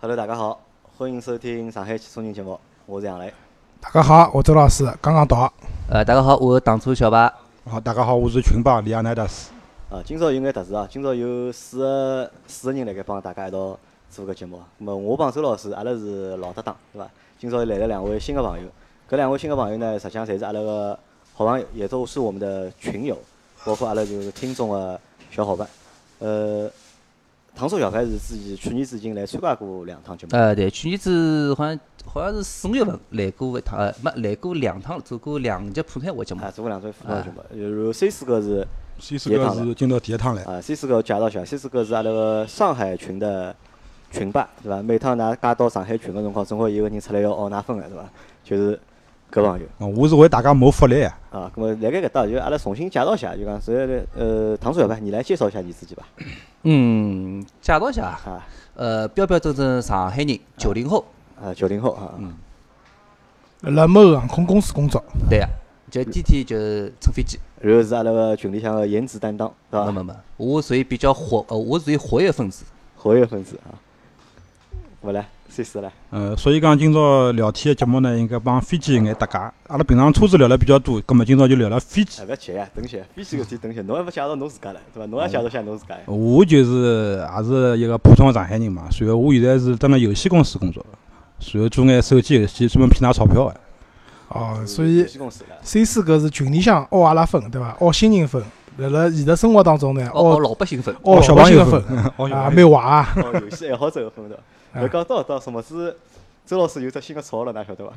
[0.00, 0.60] Hello，大家好，
[0.96, 2.56] 欢迎收听上海汽车人节目，
[2.86, 3.34] 我是杨磊。
[3.80, 5.52] 大家好，我周老师刚刚到。
[5.90, 7.28] 呃，大家好，我是当初小白。
[7.68, 9.50] 好，大家好，我是群霸李亚奈达斯。
[9.90, 13.76] 啊，今朝有眼特殊啊，今朝有四个四个人辣盖帮大家一道
[14.08, 14.62] 做个节目。
[14.76, 17.10] 那么我帮周老师，阿拉是老搭档，对伐？
[17.40, 18.68] 今朝来了两位新的朋友，
[19.10, 20.96] 搿两位新的朋友呢，实际上侪是阿拉个
[21.34, 23.18] 好朋友，也都是我们的群友，
[23.64, 25.00] 包括阿拉就是听众的
[25.32, 25.68] 小伙伴。
[26.20, 26.70] 呃。
[27.58, 30.30] 唐叔小排是自己去年子已经来参加过两趟节目。
[30.36, 36.40] 呃，对，去年子好像好像是四五月份来过一趟，呃，没来过两趟，做过两节普通话节目。
[36.44, 37.42] 啊，做过两节普通话节目。
[37.52, 38.64] 然后 C 四哥是
[39.00, 40.44] ，C 四哥是今朝第一趟来。
[40.44, 43.52] 啊，C 四哥介绍一下，C 四哥是阿拉个上海群的
[44.12, 44.80] 群霸，对伐？
[44.80, 48.04] 每趟㑚加到上海群个辰光，总归有个人出来要熬㑚分个，对伐？
[48.44, 48.78] 就是。
[49.30, 51.18] 搿朋友，我是为大家谋福利啊！
[51.30, 56.06] 啊，咁么辣盖搿搭就阿拉重新介绍一下，就讲是呃，唐叔要不，你来介绍一下你自己吧。
[56.62, 61.04] 嗯，介绍一下啊，呃，标标准准上海人，九零后。
[61.40, 62.14] 啊，九零后啊。
[62.18, 62.34] 嗯。
[63.74, 65.04] 辣某航空公司工作。
[65.28, 65.48] 对啊，
[65.90, 66.56] 就天天就
[66.98, 67.38] 乘飞机。
[67.60, 69.84] 然后是阿拉个群里向个颜值担当，是伐？
[69.86, 72.64] 没没没，我属于比较活，呃，我属于活跃分子。
[72.96, 73.76] 活跃分子啊。
[75.02, 75.28] 我来。
[75.48, 75.90] 谁是嘞？
[76.10, 79.38] 呃，所以讲今朝聊天的节目呢，应该帮飞机有眼搭界。
[79.66, 82.22] 阿拉平常车子聊了比较多，葛么今朝就聊聊飞机。
[82.22, 83.82] 勿要急呀，等歇，飞机搿天等歇。
[83.82, 85.06] 侬还勿介绍侬自家了，对伐？
[85.06, 85.96] 侬也介绍下侬自家。
[86.06, 90.84] 我就是也是一个普通的上海人嘛，随后我现在是蹲辣游戏公司工作，
[91.40, 93.60] 随后做眼手机游戏，专门骗拿钞票的。
[94.28, 95.06] 哦，所以
[95.62, 97.74] C 四搿是群里向熬阿拉分，对伐？
[97.80, 98.42] 熬新人分，
[98.76, 101.82] 辣辣现实生活当中呢，熬老百姓分，熬小朋友分，
[102.30, 103.08] 啊，蛮坏啊。
[103.16, 104.38] 熬游戏爱好者分的。
[104.76, 105.96] 勿讲到到什么子？
[106.46, 107.92] 周老师有只新的绰号了，㑚晓得伐？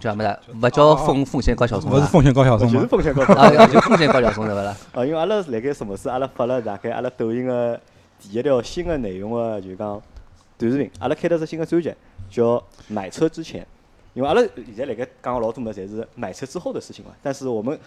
[0.00, 0.52] 叫什么子？
[0.62, 4.76] 勿叫风风险高晓松勿是风险高晓松就是风险高晓松啊，就风险高晓松对勿啦？
[4.92, 6.08] 啊，因为 阿拉辣盖什么事？
[6.08, 7.78] 阿拉发了大概阿拉抖音个
[8.20, 10.00] 第一条新个内容个，就讲
[10.56, 10.90] 短视频。
[11.00, 11.92] 阿拉开了只新个专辑，
[12.30, 13.66] 叫买车之前。
[14.14, 17.10] 因为阿拉现在辣盖讲个老多么，侪是买车之后的事情嘛。
[17.22, 17.78] 但是我们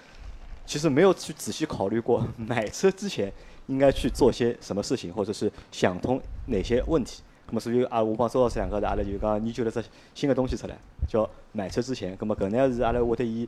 [0.65, 3.31] 其实没有去仔细考虑过， 买车之前
[3.67, 7.21] 应该去做些什么事情，或者是想通哪些问题。
[7.51, 12.17] 咁么所以啊，我帮周老师两个，阿拉就讲研究了只新个东西出来，叫买车之前。
[12.17, 13.45] 咁么搿呢是阿拉会得以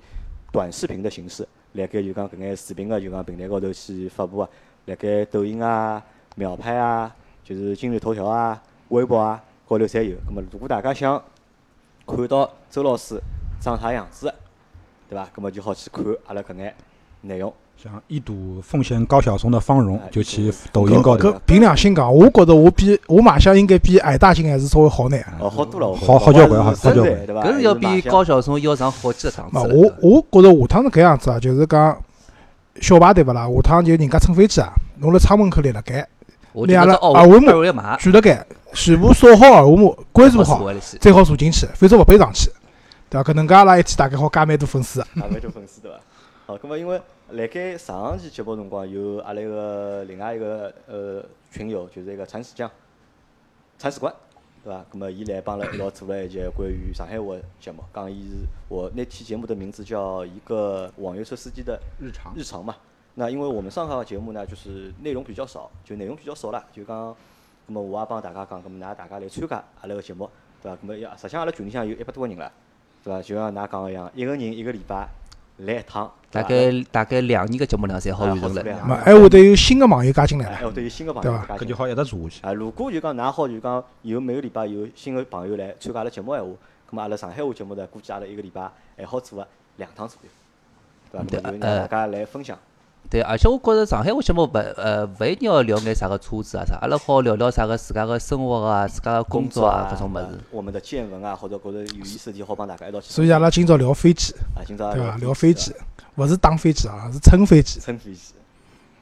[0.52, 4.50] 短视频的形式，辣盖就讲搿眼视频个就讲平台高头去发布啊，
[4.88, 6.04] 辣盖抖音啊、
[6.36, 7.16] 秒拍啊，
[7.46, 10.18] 就是今日头条啊、微博啊高头侪有。
[10.28, 11.24] 咁么如果大家想
[12.06, 13.18] 看到周老师
[13.62, 14.34] 长啥样子，
[15.08, 15.30] 对伐？
[15.34, 16.76] 咁么就好去看阿拉搿眼
[17.22, 17.54] 内容。
[17.76, 21.34] 想一睹奉献高晓松的芳容，就去抖音高头。
[21.46, 25.22] 凭良心讲，我觉着我比我卖相应该比矮大星还是稍微好点。
[25.38, 27.44] 哦，好多了，好好交关，好交关，对伐？
[27.44, 29.58] 搿是要比高晓松要上好几个档次。
[29.76, 32.02] 我我觉着下趟是搿样子啊，就是讲
[32.80, 33.50] 小排对勿啦？
[33.50, 36.08] 下趟就人家乘飞机啊，侬辣舱门口立辣盖，
[36.54, 40.66] 拿阿拉二维码举辣盖，全部扫好二维码，关注好，
[41.02, 42.50] 再好坐进去，否则勿配上去，
[43.10, 43.30] 对伐？
[43.30, 45.02] 搿能介阿拉一天大概好加蛮多粉丝。
[45.02, 45.98] 加蛮多粉丝对伐？
[46.46, 47.02] 好，搿么因为。
[47.30, 52.70] 辣盖上期节目辰光，有阿拉一个另外一个呃群友，就是一个铲屎匠、
[53.80, 54.14] 铲屎官，
[54.64, 54.86] 对伐？
[54.92, 62.76] 咁么伊来帮阿拉一道做了一节关于上海话节目，讲伊是我那期节目的名字叫一个网约车司机的日常日常嘛。
[63.16, 67.16] 那因为我们上号节目呢，就是内容比较少，就内容比较少了，就讲，
[67.68, 70.30] 咁么我也帮大家讲，咁么㑚大家来参加阿拉个节目，
[70.62, 70.78] 对伐？
[70.78, 72.52] 咁么要实际上阿拉群里向有一百多个人了，
[73.04, 73.22] 对伐？
[73.22, 75.08] 就像㑚讲个一样，一个人一个礼拜。
[75.58, 78.64] 来一趟，大概大概两年个节目量才好完成了。
[78.86, 82.46] 嘛，还会得有新个网友加进来还会得有新个朋友加进来，搿就好一直做下去。
[82.46, 86.50] 啊，如果就讲，㑚好就讲，有每个礼拜有新个朋友来参加阿拉节目闲话，
[86.90, 89.48] 咁么阿拉上海话节目呢，估计阿拉一个礼拜还好做个
[89.78, 91.52] 两趟左右，对伐？
[91.52, 92.58] 让大家来分享。
[93.10, 100.40] 对，而且我觉着上海话节目勿呃勿一定要聊眼啥个车子啊啥，阿拉好聊聊啥个自家个生活啊、自家个工作啊搿种物事。
[100.50, 103.12] 我们的见闻啊，或者觉着有意思的，好帮大家一道去。
[103.12, 105.16] 所以阿拉今朝聊飞机，啊，今朝对伐？
[105.18, 105.72] 聊飞机，
[106.16, 107.80] 勿是打飞机啊，是乘飞机。
[107.80, 108.34] 乘飞机。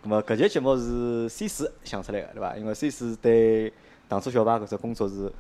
[0.04, 2.58] 那么搿节节目是 C 四想出来个，对伐？
[2.58, 3.72] 因为 C 四对
[4.10, 5.32] 当初小白搿只工作是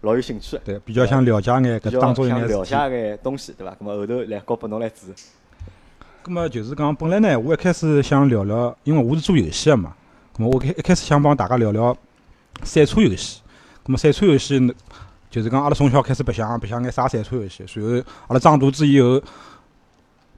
[0.00, 0.58] 老有兴趣。
[0.64, 3.72] 对，比较想了解眼搿当中眼了解眼东西，对伐？
[3.74, 5.14] 咁么后头来交拨侬来做。
[6.26, 9.94] 咁么就是讲，本来呢，我一开始想聊聊，因为我是做游戏个嘛。
[10.36, 11.96] 咁么我开一开始想帮大家聊聊
[12.64, 13.40] 赛车游戏。
[13.84, 14.74] 咁么赛车游戏，
[15.30, 19.22] 就是讲阿拉从小开始白相白相眼啥赛车游戏，随后阿拉长大之以后，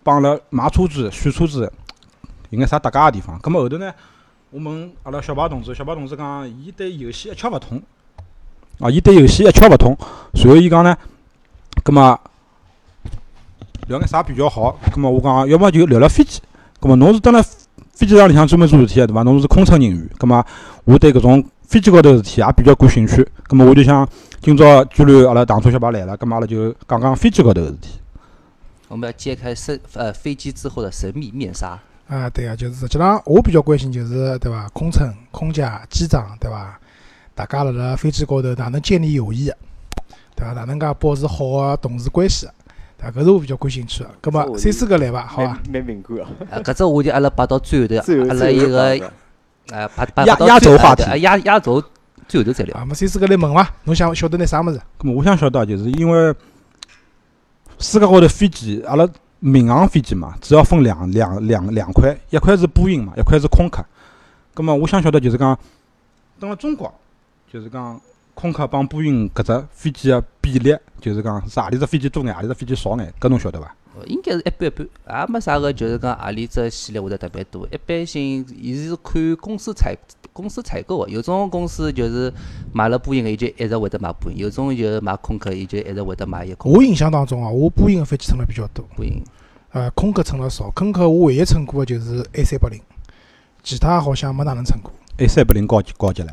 [0.02, 1.72] 帮阿拉买车子、选车子，
[2.50, 3.40] 有眼啥搭界个地方。
[3.40, 3.90] 咁么后头呢，
[4.50, 7.82] 我问阿拉小白同志，小白同志讲，伊对游戏一窍勿通。
[8.80, 9.96] 啊，伊对游戏一窍勿通。
[10.34, 10.94] 随后伊讲呢，
[11.82, 12.20] 咁么。
[13.88, 14.78] 聊眼啥比较好？
[14.92, 16.42] 咁么我讲，要么就聊聊飞机。
[16.78, 17.42] 咁么侬是蹲辣
[17.94, 19.22] 飞机场里向专门做事体个对伐？
[19.22, 20.44] 侬是空乘人员，咁么
[20.84, 23.26] 我对搿种飞机高头事体也比较感兴趣。
[23.44, 24.06] 葛么我就想
[24.42, 27.98] 今朝既然阿拉唐初小排来了，葛么阿拉就讲讲飞机高头事体。
[28.88, 31.78] 我们要揭开神呃飞机之后的神秘面纱。
[32.08, 34.68] 啊，对啊，就是实际上我比较关心就是对伐？
[34.74, 36.78] 空乘、空姐、机长对伐？
[37.34, 39.46] 大家辣辣飞机高头哪能建立友谊
[40.36, 40.52] 对伐？
[40.52, 42.46] 哪能介保持好个同事关系
[42.98, 43.20] 对伐？
[43.20, 44.10] 搿是我比较感兴趣个。
[44.20, 45.26] 葛末三四个来伐？
[45.26, 45.58] 好伐？
[45.72, 46.18] 蛮敏感
[46.50, 46.60] 啊！
[46.62, 47.96] 搿只话题阿拉摆到最后头，
[48.28, 49.10] 阿拉一个
[49.70, 51.82] 呃，摆摆压压轴话题，压压轴
[52.26, 52.76] 最后头再聊。
[52.76, 53.72] 啊，么三四个来问伐？
[53.84, 54.80] 侬想晓得眼啥物事？
[54.98, 56.34] 葛末我想晓得就是因为
[57.78, 59.08] 世界高头飞机，阿拉。
[59.40, 63.86] 民航飞机嘛，主要分两两两两块，一块是波音嘛，一块是空客。
[64.52, 65.56] 葛末我想晓得就是讲，
[66.40, 66.92] 等辣中国，
[67.48, 68.00] 就是讲
[68.38, 73.74] 空客帮波音搿只飞机个比例，就是讲是何里只飞机多眼，何里只飞机少眼，搿侬晓得伐？
[74.06, 77.66] 应该是一般一般，也没啥个，就是讲何里只系列会得特别多。
[77.66, 79.96] 一般性，伊是看公司采
[80.32, 82.32] 公司采购个，有种公司就是
[82.72, 86.70] 买了波音个，伊就一直会得买波音；有种就是买空客，伊就一直会得买一空。
[86.72, 88.84] 我印象当中啊，我波音个飞机乘了比较多。
[88.94, 89.20] 波音。
[89.72, 92.80] 呃，空客乘了少，空客我唯一乘过个就是 A 三八零，
[93.64, 94.92] 其他好像没哪能乘过。
[95.16, 96.32] A 三八零高级高级唻。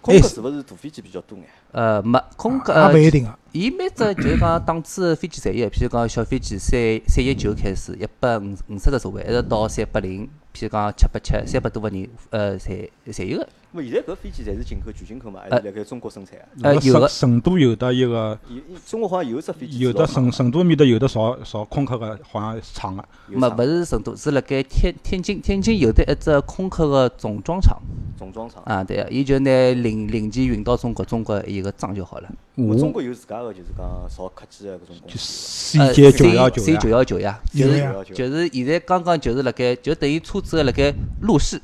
[0.00, 1.46] 空客是勿是大飞机比较多眼？
[1.72, 3.38] 呃，没空客也勿一定个。
[3.52, 13.48] 伊每只就是讲档次飞机侪有，譬如讲小飞机三三一九开始，一百五五十个座位，一直到三八零，譬如讲七八七，三百多个人，呃，侪侪有个。
[13.74, 16.46] 咾，现在搿飞机侪是进口全进口嘛，还是辣盖中国生产啊？
[16.62, 18.38] 呃，有个成都有的一个，
[18.86, 23.04] 中国好像有只飞机，有的成成都面搭有的造造空客个，好像厂个。
[23.26, 27.78] 没，勿是成都，是辣盖天天津，天津有的一只空客个总装厂。
[28.16, 28.62] 总装厂。
[28.64, 32.28] 啊，对个，伊就拿零零件运到中国，中国一个装就好了。
[32.56, 35.78] 我中国有自家个，就是讲造客机个搿种公司。
[35.92, 41.60] 就，C 九幺九 C 九幺九呀，就是就是现在刚刚就是辣盖，就等于车子辣盖路试。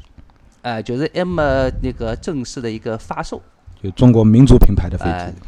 [0.65, 1.43] 哎，就是还没
[1.83, 3.39] 那个正式的一个发售，
[3.83, 5.39] 就中国民族品牌的飞机，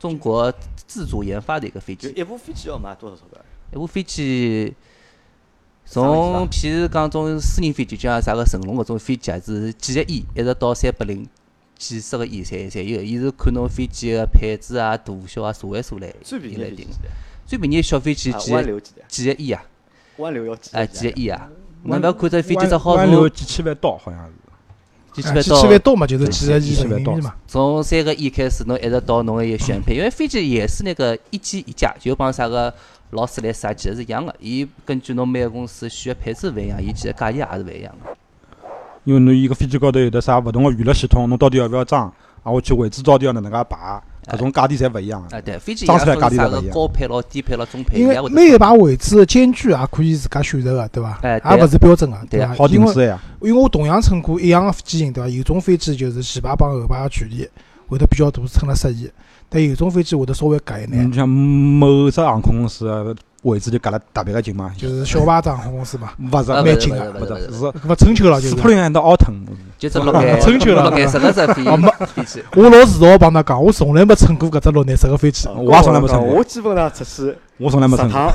[0.00, 0.52] 中国
[0.84, 2.12] 自主研发的一个飞机。
[2.16, 3.40] 一部飞机要卖多少钞票？
[3.72, 4.74] 一部飞机，
[5.84, 11.24] 从譬如讲种私人飞机，就像啥个成龙搿种飞机啊，是几个亿，一直到三百零
[11.78, 13.00] 几十个亿，侪侪有。
[13.00, 16.88] 伊是看侬飞机个配置啊、大小啊、座位数来来定。
[17.46, 18.52] 最便宜小飞机几
[19.06, 19.62] 几个亿啊？
[20.16, 20.70] 万流要几？
[20.72, 21.48] 哎，几个亿啊？
[21.84, 24.32] 侬覅看这飞机只好从几千万刀，好像是。
[25.14, 27.32] 几千万刀嘛，就是几十亿人民币嘛。
[27.46, 32.74] 从三个亿开始，侬一直到侬个选配，因为飞机也是那个一机一价，就帮啥个
[33.10, 34.34] 劳斯莱斯啊，其实是一样的。
[34.40, 38.16] 伊根据侬每个公司选个配置勿一样，伊其实价钿也是勿一样的。
[39.04, 42.12] 因为侬伊个飞机高头有的啥勿同个娱乐系统，侬到底要勿要装？
[42.42, 44.02] 啊，我去位置到底要哪能介排？
[44.26, 45.22] 搿种价钿侪勿一样。
[45.30, 46.74] 啊，对，飞机装出来价钿侪勿一样。
[46.74, 47.98] 高配咯，低配咯，中配。
[47.98, 51.18] 因为每一排位置个间距也可以自家选择个，对伐？
[51.22, 52.54] 哎，也勿是标准个，对伐？
[52.54, 53.20] 好定制呀。
[53.40, 55.28] 因为我同样乘过一样个机型，对伐？
[55.28, 57.48] 有种飞机就是前排帮后排个距离
[57.88, 59.08] 会得比较大，乘了适宜；
[59.48, 61.10] 但有种飞机会得稍微窄一眼。
[61.10, 63.14] 你像某只航空公司。
[63.44, 68.54] 位置就隔了特别个近嘛，就是小排航空公司嘛，勿是蛮近个，勿是，是勿春秋了，就是。
[68.56, 69.34] 普林安到奥腾，
[69.78, 71.62] 就是绿颜 春秋了，绿颜色个只飞
[72.24, 72.42] 机。
[72.56, 76.36] 我老自豪帮㑚讲，我从来没乘过搿只绿颜色个飞机，我也从来没乘过。
[76.36, 78.34] 我基本上出去，我从来没乘过。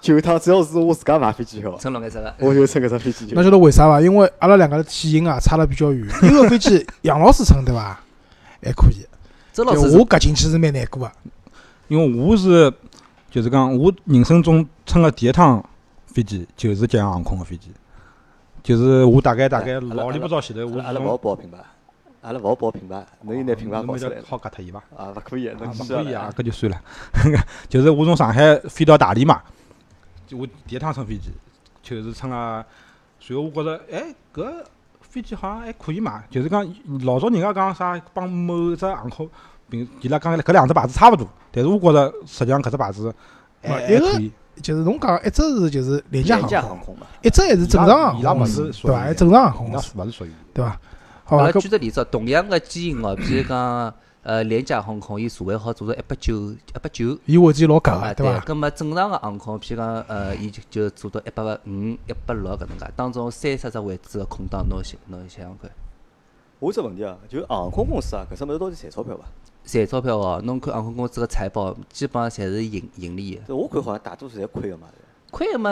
[0.00, 3.32] 就一趟，只要是我自家买飞机票，乘绿颜色个，我就乘搿只飞机。
[3.32, 4.00] 侬晓得为啥伐？
[4.00, 8.00] 因为阿拉两个体型啊差了比较远，一个飞机杨老师乘对伐？
[8.60, 9.06] 还可以。
[9.52, 11.12] 周老师，我夹进去是蛮难过个，
[11.86, 12.72] 因为我是。
[13.30, 15.64] 就是讲，我人生中乘个第一趟
[16.06, 17.70] 飞机就是吉祥航空个飞机，
[18.62, 21.58] 就是我大概大概老里不早前头，我阿拉勿好报品牌，
[22.22, 24.82] 阿拉勿好报品牌，侬有拿品牌报出来，好夹脱伊伐？
[24.96, 26.82] 啊，勿可以，侬勿可以啊，搿就算了。
[27.68, 29.40] 就是我从上海飞到大连嘛，
[30.26, 31.30] 就我第一趟乘飞机，
[31.82, 32.66] 就是乘了，
[33.20, 34.52] 随后我觉着，哎，搿
[35.00, 36.66] 飞机好像还可以嘛，就是讲
[37.04, 39.30] 老早人家讲啥，帮某只航空。
[39.70, 43.14] 并伊拉讲搿两只牌子差勿多，但是我觉着实际上搿只牌子
[43.62, 44.32] 还可以。
[44.60, 49.12] 就是侬讲一只是就是廉价航空嘛，一只还是正常航空，伊拉勿是对伐？
[49.14, 50.78] 正常航空，勿是属于对伐？
[51.24, 58.40] 好，阿拉举个例子，同样个机型哦，比如讲呃廉价航空，伊座位好做到一百九，一百九，伊位置老夹个，对伐？
[58.40, 65.70] 搿么正常个航空，譬如讲呃，伊就就做到一百五、一百六搿能介，当中三十只位置个空档，侬想侬想想看。
[66.58, 69.24] 我只问题啊，就航空公司啊，搿只物事到底赚钞票伐？
[69.64, 73.54] 赚钞票哦，侬看航空公司个财报，基本上侪是盈盈利个。
[73.54, 74.88] 我看好像大多数侪亏个嘛。
[75.30, 75.70] 亏个嘛，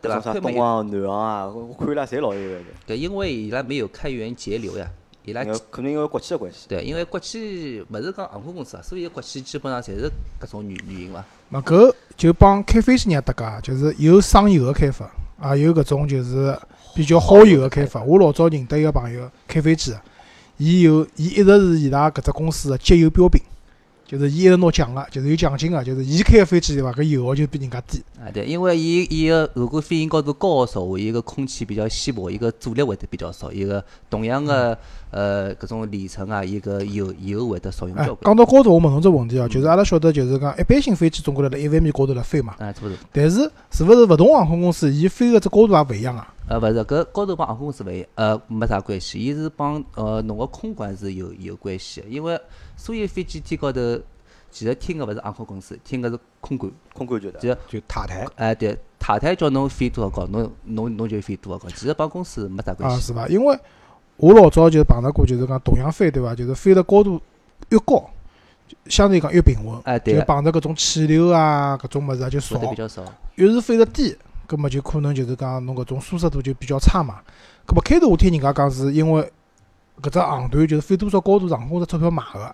[0.00, 0.32] 对伐？
[0.34, 2.60] 东航、南航啊，我看伊拉侪老有个。
[2.86, 4.88] 对，因为伊拉没有开源节流呀，
[5.24, 5.44] 伊拉。
[5.68, 6.66] 可能因为国企个关系。
[6.68, 10.08] 对，因为国企勿是讲航空公司啊，所以国企基本上侪是
[10.40, 11.24] 搿种原原因伐。
[11.48, 15.10] 嘛，搿就帮开飞机一样搭界，就是有省油个开发，
[15.56, 16.56] 也有搿种就是
[16.94, 18.04] 比较耗油个开发。
[18.04, 19.92] 我老早认得一个朋友开飞机。
[20.60, 23.40] 伊有伊一直是伊拉搿只公司个绩优标兵。
[24.06, 26.92] 就是伊一直拿奖个，就是有奖金个，就是伊开个飞机对伐？
[26.92, 28.02] 搿油耗就比人家低。
[28.18, 33.52] 啊，对，因为伊伊个如果飞行高度高个时候，伊个空气比较稀薄，伊个阻力会得比较少。
[33.52, 34.76] 伊个同样个
[35.12, 38.18] 呃搿种里程啊，伊个油油会得少用交关。
[38.24, 42.56] 讲到高度，我问侬只问题哦，就是阿拉晓得，就是讲一般性飞机总归辣辣一万米高头辣飞嘛。
[42.58, 42.96] 啊，差不多。
[43.12, 46.34] 但是是勿是勿同航空公司，伊飞个只高度也勿一样啊？
[46.50, 49.20] 呃，勿是，搿高头帮航空公司勿一，呃，没啥关系。
[49.20, 52.38] 伊是帮呃侬个空管是有有关系，因为
[52.76, 53.80] 所有飞机天高头。
[54.52, 58.26] 其实听个勿是航空公司，听个是空管，空管就就就塔台。
[58.34, 61.68] 哎，对，塔台叫侬飞多少高，侬侬侬就飞多少高。
[61.68, 62.96] 其实帮公司没啥关系。
[62.96, 63.28] 啊，是伐？
[63.28, 63.56] 因为
[64.16, 66.34] 我老早就碰到过，就是讲同样飞对伐？
[66.34, 67.20] 就是飞的高度
[67.68, 68.04] 越高，
[68.86, 69.80] 相对讲越平稳。
[69.84, 70.14] 哎，对。
[70.14, 72.58] 就碰着搿种气流啊，搿种物事啊就少。
[72.58, 73.04] 比较少。
[73.36, 74.16] 越是飞得低，
[74.50, 77.20] 葛末就可能就是讲侬搿种舒适度就比较差嘛。
[77.64, 79.22] 葛末开头我听人家讲是因为
[80.02, 82.52] 搿只航段就是飞多少高度，航空公司钞票买个。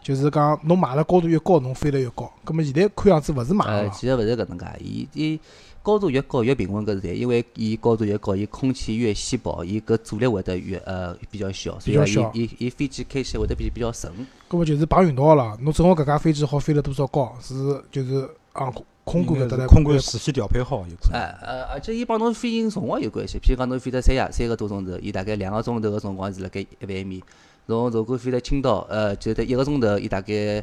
[0.00, 2.30] 就是讲，侬买了高度越高，侬飞得越高。
[2.44, 5.40] 葛末现在看样子勿是买呃，其实勿是搿能介，伊伊
[5.82, 11.96] 高度越高越平稳搿是对，因为伊高度越高，伊空气越稀薄，伊搿阻力会得越呃比较小，所以
[12.34, 14.12] 伊伊伊飞机开起来会得比比较顺。
[14.46, 19.66] 葛末就是碰运道了，侬正好搿架飞机好飞了多少高，是就是航空空管搿搭来。
[19.66, 21.20] 空管事先调配好有可能。
[21.20, 27.22] 哎呃，而且伊帮侬飞行辰光有关系，譬如讲侬飞得三亚三个多钟头，伊大概两个钟头个辰光是辣盖一万米。
[27.66, 30.62] 侬如果飞到青岛，呃，就得一个钟头，伊大概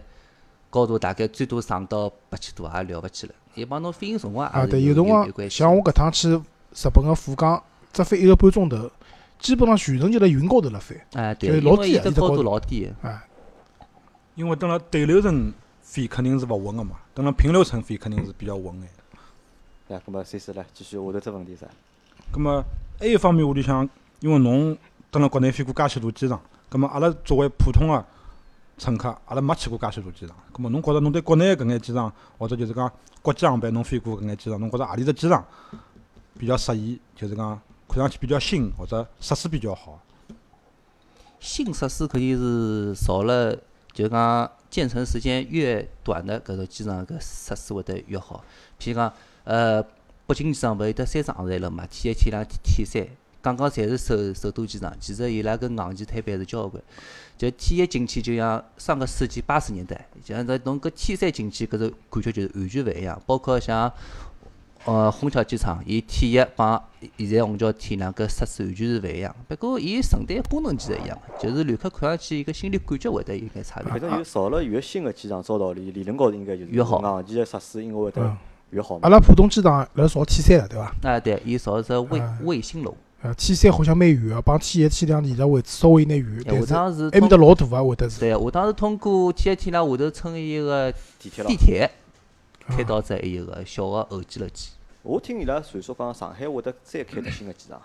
[0.70, 3.34] 高度大概最多上到八千多，也了勿起了。
[3.56, 5.58] 伊帮侬飞行辰光也有有关系。
[5.58, 8.90] 像我搿趟去日本个福冈，只飞一个半钟头，
[9.40, 10.96] 基本上全程就辣云高头辣飞。
[11.14, 12.90] 哎，对，因为伊只高度老低。
[13.02, 13.22] 哎，
[14.36, 15.52] 因为等辣对流层
[15.92, 18.90] 飞肯定是勿稳个嘛，等辣平流层飞肯定是比较稳眼。
[19.90, 21.68] 来，搿么 C 四来继续下头只问题噻。
[22.32, 22.64] 搿么
[22.98, 23.88] 还有一方面，我就想，
[24.22, 24.78] 因为侬
[25.10, 26.40] 等辣国内飞过介许多机场。
[26.72, 28.06] 咁么，阿拉作为普通个
[28.78, 30.34] 乘客，阿拉没去过介许多机场。
[30.54, 32.90] 咁么，侬觉着侬对国内搿眼机场，或者就是讲
[33.22, 35.46] 国际航班侬飞过搿眼机场，侬觉着何里只机场
[36.40, 36.98] 比较适宜？
[37.18, 40.00] 就是讲看上去比较新，或者设施比较好。
[41.42, 43.54] 新设施肯定是少了，
[43.92, 48.44] 就讲建成时间越短的搿种机场，搿设施会得越好。
[48.80, 49.14] 譬如讲，
[49.44, 49.84] 呃，
[50.26, 53.06] 北京机场勿有得三只航站楼嘛？T 一、T 两、T 三。
[53.44, 56.82] 刚刚侪是首首都机场，其实伊拉搿硬件推板是交关。
[57.38, 63.22] 就 T 一进去就像上个世纪八十年代，像这侬搿 T 三进去，搿种感觉就是完全勿一样。
[63.26, 63.92] 包括像
[64.86, 66.82] 呃虹桥机场，伊 T 一帮
[67.18, 69.36] 现在虹桥 T 两搿设施完全是勿一样。
[69.48, 73.92] 不过伊承担功能其实一样，就是旅客看上去伊个心理感觉会得有眼差别。
[73.92, 78.38] 反正有造了越新个机场，照道理理论高头应该就是越好，硬件个设施应该会得
[78.72, 79.00] 越好。
[79.04, 80.96] 阿拉浦东机场辣造 T 三了，对伐？
[81.04, 82.96] 啊，对，伊造只卫卫星楼。
[83.24, 88.20] 呃，T 三好像蛮远个，帮 T 一、T 两离个位置稍微有眼远，但是埃面搭老大个会得是。
[88.20, 91.88] 对，下趟是通过 T 一、T 两下头乘一个地铁地铁，
[92.68, 94.72] 开到这一个小个候机楼去。
[95.04, 97.82] 我听伊拉传说讲上海会得再开个新个机场。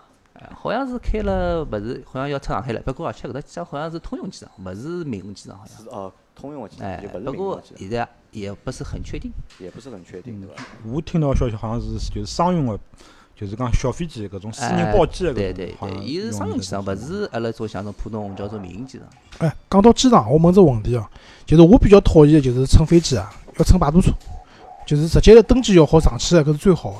[0.53, 2.79] 好像是开了，勿是，好像要出上海了。
[2.81, 5.83] 不过而且搿搭机场好像是通用机场，勿是民用机场，好像。
[5.83, 9.31] 是哦，通用个机场，哎，不过现在也不是很确定。
[9.59, 10.63] 也不是很确定，对伐？
[10.85, 12.79] 我听到消息好像是就是商用个。
[13.39, 19.07] 就是讲小飞机搿种私人包机个对对对，伊是商用机场，勿是阿拉做像种普通叫做民用机场。
[19.37, 21.07] 哎，讲到机场，我问只问题哦，
[21.45, 24.11] 就是我比较讨厌个就是乘飞机啊，要乘摆渡车，
[24.87, 26.97] 就是直接的登机桥好上去个，搿是最好个。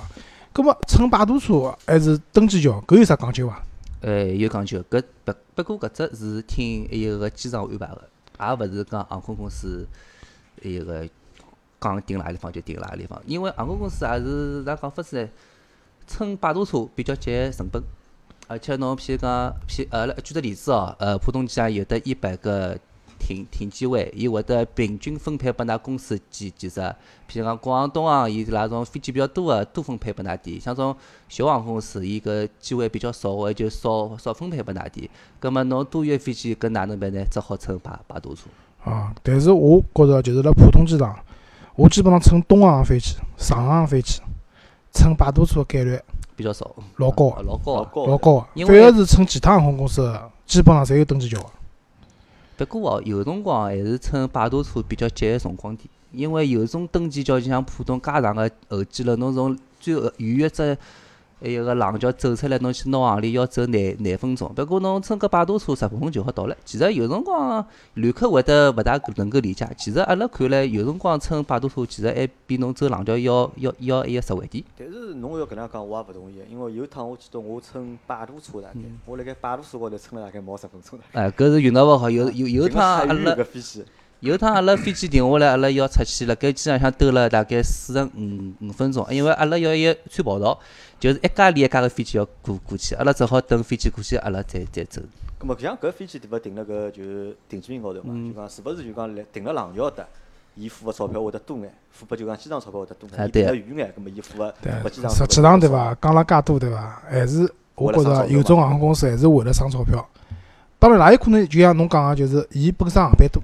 [0.51, 3.63] 葛末乘摆渡车还是登机桥，搿有啥讲究伐？
[4.01, 8.01] 哎，有讲究，搿不不过搿只是听一个机场安排个，
[8.39, 9.87] 也勿是讲航空公司
[10.61, 11.07] 一个
[11.79, 15.29] 讲定哪地方就定哪地方，因为航空公司也是咋讲法子呢？
[16.07, 17.81] 乘摆渡车比较节约成本，
[18.47, 22.77] 而且侬譬如讲，譬呃，举个例子哦，呃，浦东机场有得一百个
[23.27, 26.79] 停停机位，伊会得平均分配拨㑚公司几几只。
[27.29, 30.95] 譬如讲，国航、东航，伊拉种飞机比较多个，多分配拨㑚点；像种
[31.27, 35.09] 小航空公司，伊搿机会比较少个，就少少分配拨㑚点。
[35.39, 37.21] 葛末侬多余飞机，搿哪能办呢？
[37.29, 38.43] 只好乘摆摆渡车。
[38.89, 41.13] 啊，但是我觉着就是辣浦东机场，
[41.75, 44.21] 我基本上乘东航飞机、上航飞机。
[44.93, 45.99] 乘摆渡车概率
[46.35, 48.65] 比较少，老高，老高，老高个。
[48.65, 51.49] 反而是乘其他航空公司，基本上侪有登机桥个。
[52.57, 60.75] 不过哦，有辰光还是乘摆渡车比较节约辰光点，因为有种登机桥就像浦东介长个候机楼，侬从最后预约只
[61.39, 64.51] 还有个廊桥走出来，侬去拿行李要走廿廿分钟。
[64.55, 66.57] 不过侬乘个摆渡车十分钟就好到了。
[66.65, 67.63] 其实有辰光
[67.93, 69.69] 旅客会得勿大能够理解。
[69.77, 74.63] 其实阿拉看来，有辰光乘摆渡车其实还比侬走廊桥要要要还要实惠点。
[74.77, 76.35] 但是侬要搿能样讲，我也勿同意。
[76.49, 80.97] 因为有趟我记得我乘摆渡车大概，我辣盖摆渡车高头乘了大概毛十分钟。
[81.13, 82.09] 哎，搿是运道勿好。
[82.09, 83.37] 有有有趟阿拉。
[84.19, 90.59] 有趟阿拉飞机停下来，阿拉要出去，辣盖机场向兜了大概四十五五分钟，因为阿拉要一穿跑道，
[90.99, 94.99] 就是一家连一家个飞机要过过去，阿拉只好等飞机过去，阿拉再再走。
[95.39, 97.03] 咾么像搿飞机勿停辣搿就
[97.47, 100.03] 停机坪高头嘛，就讲是勿是就讲来停辣廊桥搭，
[100.55, 103.31] 伊付个钞票会得多眼，付拨就讲机场钞票会得多眼。
[103.31, 105.11] 停得远眼，咾么伊付个拨机场。
[105.11, 105.95] 实际上对伐？
[106.01, 107.03] 讲了介多对伐？
[107.07, 110.03] 还是我觉着有种航空公司还是为了省钞票。
[110.79, 113.39] 当然，也有可能就像侬讲个，就是伊本身航班多。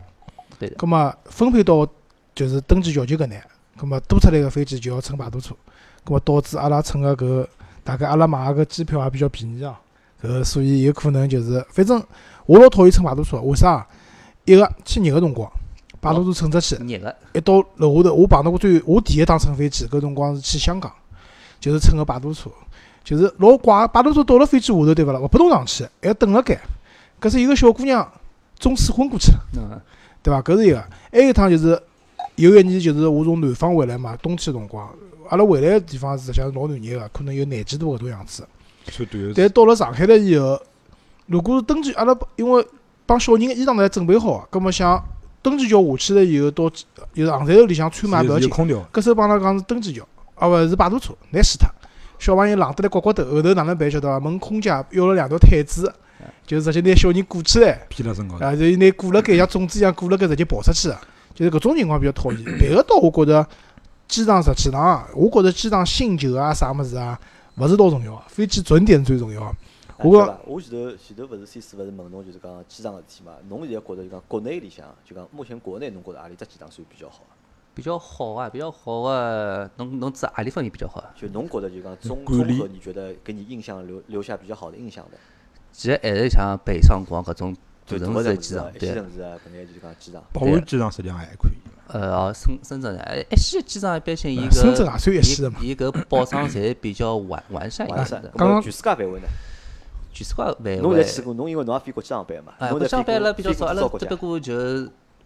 [0.78, 1.88] 葛末分配到
[2.36, 3.40] 就是登记要求搿能，
[3.78, 5.56] 葛末多出来个飞机就要乘摆渡车，
[6.04, 7.48] 葛末导致阿拉乘个搿
[7.84, 9.76] 大概阿拉买个机票也比较便宜哦，
[10.22, 12.02] 搿所以有可能就是反正
[12.46, 13.86] 我老讨厌乘摆渡车，为啥？
[14.46, 15.50] 一个去热个辰光，
[16.02, 16.76] 摆渡车乘出去，
[17.34, 20.92] 一到楼下头，我碰到过最我第一趟乘飞机搿辰光是去香港，
[21.60, 22.50] 就是乘个摆渡车，
[23.04, 25.20] 就是老怪，摆渡车到了飞机下头对勿啦？
[25.20, 26.60] 勿拨侬上去，还要等辣盖，
[27.22, 28.06] 搿是一个小姑娘
[28.60, 29.82] 中暑昏过去了。
[30.24, 30.42] 对伐？
[30.42, 31.80] 搿是一个，还有一趟就是
[32.38, 34.90] 有一年就是我从南方回来嘛，冬天辰光，
[35.30, 38.48] 阿拉回来个地方实际上是老暖热个，可能有廿几度搿种样子。
[39.36, 40.60] 但到了上海了以后，
[41.28, 42.66] 如果是登记，阿拉因为
[43.06, 45.04] 帮小人个衣裳侪准备好，葛末想
[45.42, 48.50] 登记桥下去了以后，到就是航站楼里向穿嘛勿要紧。
[48.50, 51.68] 搿时候帮阿拉讲是登记桥，啊勿是摆渡车，难死脱。
[52.20, 54.18] 小朋友冷得来刮刮头，后头哪能办晓得伐？
[54.20, 55.94] 问空姐要了两条毯子。
[56.46, 57.88] 就直接拿小人裹起来，
[58.40, 60.90] 啊，就拿裹辣盖像粽子一样裹辣盖，直接跑出去。
[61.34, 62.44] 就是搿种情况比较讨厌。
[62.60, 63.48] 别个倒我觉着
[64.08, 67.20] 机场实际上，我觉着机场醒酒啊啥物事啊，
[67.58, 69.56] 勿是老重要，飞机准点最重要。
[69.98, 73.32] 我讲，我前头前头勿是 C 四勿是问侬就是讲机场个事体嘛？
[73.50, 77.24] 侬现在觉着就讲国内里向就讲目前国内侬觉着何里只机场算比较好？
[77.74, 81.04] 比较好啊，比较好个，侬侬指何里方面比较好？
[81.16, 85.18] 就侬觉着就讲综综合，你觉得给你印象留留下比较好的印象的？
[85.74, 87.54] 其实还是像北上广搿种
[87.86, 88.90] 大城市机场，对。
[88.90, 90.24] 一线城市啊，搿眼就讲机场。
[90.32, 91.54] 宝安机场实际上还可以。
[91.88, 95.58] 呃，哦，深深圳的，一线机场一般性伊个，深圳也算一线的嘛。
[95.62, 98.32] 伊搿保障侪比较完完善一点的。
[98.38, 99.28] 刚刚全世界范围呢？
[100.14, 100.78] 全世界范围。
[100.78, 102.54] 侬在去过，侬因为侬也飞国际航班嘛？
[102.70, 104.56] 国际航班了比较少，阿拉只不过就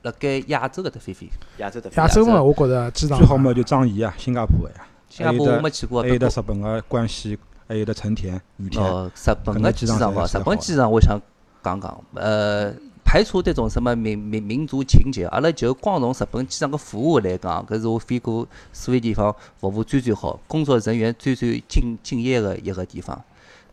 [0.01, 1.29] 辣盖亚洲搿搭飞飞。
[1.57, 1.91] 亚洲的。
[1.95, 4.87] 亚洲嘛，我觉着机场最好嘛就樟宜啊，新加坡个呀。
[5.09, 6.01] 新加坡我没去过。
[6.01, 7.37] 还有得日本个关西。
[7.67, 11.19] 还有的成田、羽田，哦，日本个机场哦，日本机场我想
[11.63, 23.21] 讲讲，呃，排除这种什么民民民族情节，阿拉就光从日本机场个服务来讲，搿是我飞过所有地方服务最最好，工作人员最最敬敬业个一个地方。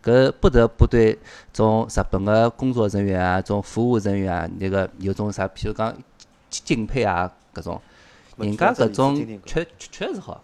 [0.02, 1.18] 搿不得不对
[1.52, 5.96] 种日本个工作人员啊，种服务人员啊，那个有种啥，譬如讲
[6.50, 7.80] 敬佩啊，搿种，
[8.37, 10.42] 人家搿种确确实好。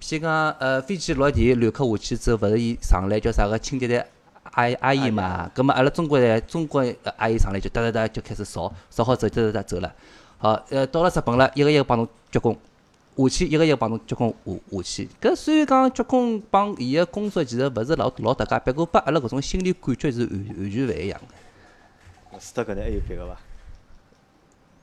[0.00, 4.02] 譬如讲，呃，飞机落地，旅客下去之后，勿是伊上来叫啥个清洁队
[4.52, 5.48] 阿姨阿姨嘛？
[5.54, 6.84] 葛末阿拉中国人，中国
[7.16, 9.94] 阿姨上来就哒哒哒就开始扫，扫好之后哒哒哒走了。
[10.38, 12.56] 好，呃，到了日本了，一个一个帮侬鞠躬，
[13.16, 14.36] 下去一个一个帮侬鞠躬下
[14.70, 15.08] 下去。
[15.20, 22.38] 搿虽然讲鞠躬帮伊个工作其实勿是老老搭界，不过拨阿拉搿种心理感觉是完完全勿一样个。
[22.38, 23.36] 除脱搿能还有别个伐？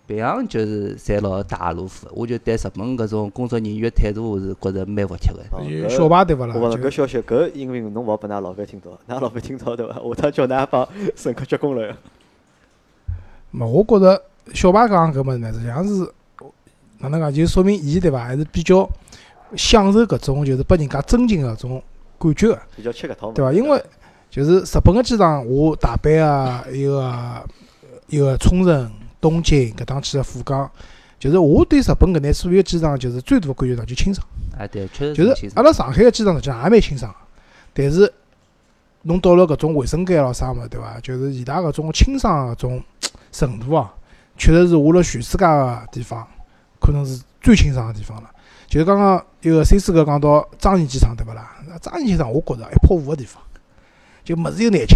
[0.07, 5.89] 别样就是侪老大路虎，我就对日本搿种工作人员态度是觉着蛮服帖个。
[5.89, 6.55] 小排对勿啦？
[6.55, 9.95] 我搿消息搿因为侬勿好拨㑚老板听到，㑚老板听到对伐？
[9.95, 11.93] 下趟叫㑚帮乘客鞠躬了。
[13.51, 14.21] 没，我觉着
[14.53, 16.09] 小排讲搿物事呢，实际上是
[16.99, 17.33] 哪能讲？
[17.33, 18.89] 就说明伊对伐，还是比较
[19.57, 21.83] 享受搿种就是拨人家尊敬搿种
[22.17, 22.61] 感觉个。
[22.77, 23.33] 比较吃搿套。
[23.33, 23.51] 对伐？
[23.51, 23.83] 因为
[24.29, 27.45] 就是日本个机场，我大阪啊，一个
[28.07, 28.89] 一个冲绳。
[29.19, 30.69] 东京搿趟去个富冈，
[31.19, 34.25] 就是我对日本搿眼所有机场就是最大个感觉上就清爽。
[34.57, 37.13] 哎，对，确实就是阿拉上海个机场实际上也蛮清爽，
[37.73, 38.11] 但是
[39.03, 40.99] 侬到了搿种卫生间咯啥物事，对伐？
[41.01, 42.83] 就是伊拉搿种清爽搿种
[43.31, 43.93] 程度啊，
[44.37, 46.27] 确实是我辣全世界个地方
[46.79, 48.29] 可能是最清爽个地方了。
[48.67, 51.55] 就是刚刚一个 C 四哥讲到樟宜机场，对勿啦？
[51.81, 53.41] 樟宜机场我觉着一泡糊个地方，
[54.23, 54.95] 就物事又难吃，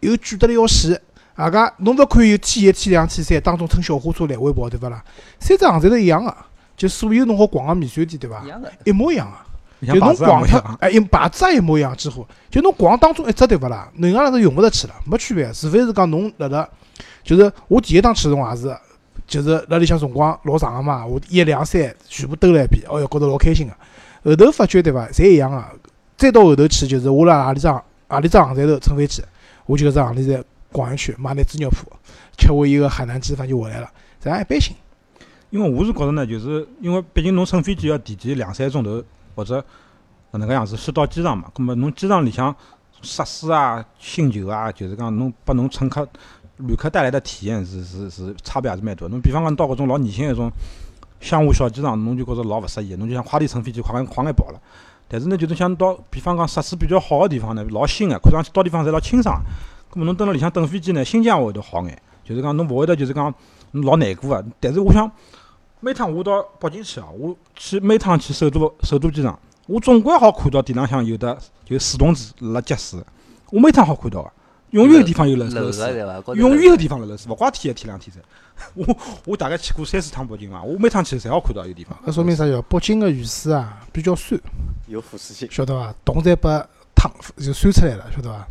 [0.00, 1.00] 又贵得来要死。
[1.36, 5.04] 啊个，侬勿可以有 T 一、T 两、T 三，当中乘小火车来回跑，对勿啦？
[5.38, 6.34] 三只航站头一样个，
[6.76, 8.42] 就所有侬好逛个免税店，对伐？
[8.84, 9.30] 一模一样
[9.80, 12.26] 个，就侬逛脱，哎，一牌子也一模一样，几乎。
[12.50, 13.86] 就侬逛当中一只，对勿啦？
[13.96, 15.52] 另外两只用勿着去了，没区别。
[15.52, 16.66] 除非是讲侬辣辣，
[17.22, 18.74] 就是我第一趟去辰光也是，
[19.26, 23.74] 就是辣里向辰光老长个嘛，我一两三全部兜了一遍，哦哟，觉着老开心个。
[24.24, 25.62] 后头发觉对伐，侪一样个，
[26.16, 27.68] 再到后头去，就是我辣何里只
[28.08, 29.22] 何里只航站头乘飞机，
[29.66, 30.44] 我就搿只航站
[30.76, 31.90] 逛一圈，买眼猪肉铺，
[32.36, 34.76] 吃完一个海南鸡饭就回来了，这样一般性。
[35.48, 39.02] 因为我是觉着呢，就是因为毕竟侬乘飞机要提前两三个钟头，
[39.34, 39.58] 或者
[40.32, 41.50] 搿能介样子先到机场嘛。
[41.54, 42.54] 葛末侬机场里向
[43.00, 46.06] 设施啊、星球啊，就是讲侬拨侬乘客、
[46.58, 49.06] 旅客带来的体验是是是差别还是蛮大。
[49.06, 50.50] 侬比方讲到搿种老年轻一种
[51.20, 54.60] 乡下小机场，侬就觉着老勿适意，侬就想快点乘飞机，快快眼跑了。
[55.08, 59.40] 但是呢，就是想到比方讲设施比较好个地方呢，老新个，看上去到地方侪老清爽。
[59.96, 63.32] 葛末侬蹲辣里向等飞机呢，心情也会得好眼，就是讲侬勿会得就是讲
[63.72, 64.44] 老难过个。
[64.60, 65.10] 但是我想。
[65.78, 72.98] 每趟我到北京去啊，我去每趟去首都首都机场，我总归好看到地浪向有的就水桶子辣积水，
[73.52, 74.32] 我每趟好看到个，
[74.70, 75.94] 永远有地方有漏水，
[76.34, 78.20] 永远有地方漏漏水，勿怪天一天两天噻。
[78.74, 81.96] 我我大概去过三四趟北京伐，我每趟去侪好看到有地方。
[82.06, 84.40] 搿说明啥叫北京个雨水啊比较酸，
[84.88, 85.94] 有腐蚀性，晓得伐？
[86.06, 86.66] 冻再把
[87.08, 88.46] 烫就酸出来了，晓得伐？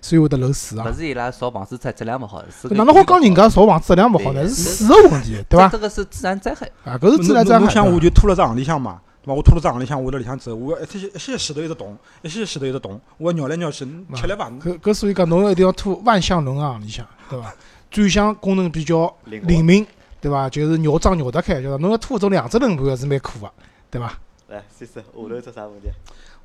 [0.00, 0.86] 所以会得漏水啊。
[0.88, 2.68] 勿是伊拉造房子质质量勿好，是。
[2.74, 4.46] 哪能好讲人家造房子质量勿好呢？
[4.48, 5.68] 是水个问题，对伐？
[5.68, 6.70] 这个是自然灾害。
[6.84, 7.60] 啊，搿是自然灾害。
[7.60, 9.34] 侬想我就拖了只行李箱嘛，对伐？
[9.34, 14.50] 我拖了只行李箱，我辣里向走，我一天一歇洗头一直动，一歇洗头一直动，我绕来绕去，吃力伐？
[14.50, 17.54] 搿搿所以讲，侬一定要拖万向轮个行李箱，对伐？
[17.90, 19.86] 转向功能比较灵敏，
[20.20, 20.48] 对伐？
[20.50, 23.50] 就是绕桩绕得开，晓得侬要拖种两只轮盘还是蛮苦个，
[23.90, 24.12] 对伐？
[24.48, 25.88] 来，试试下头只啥问题？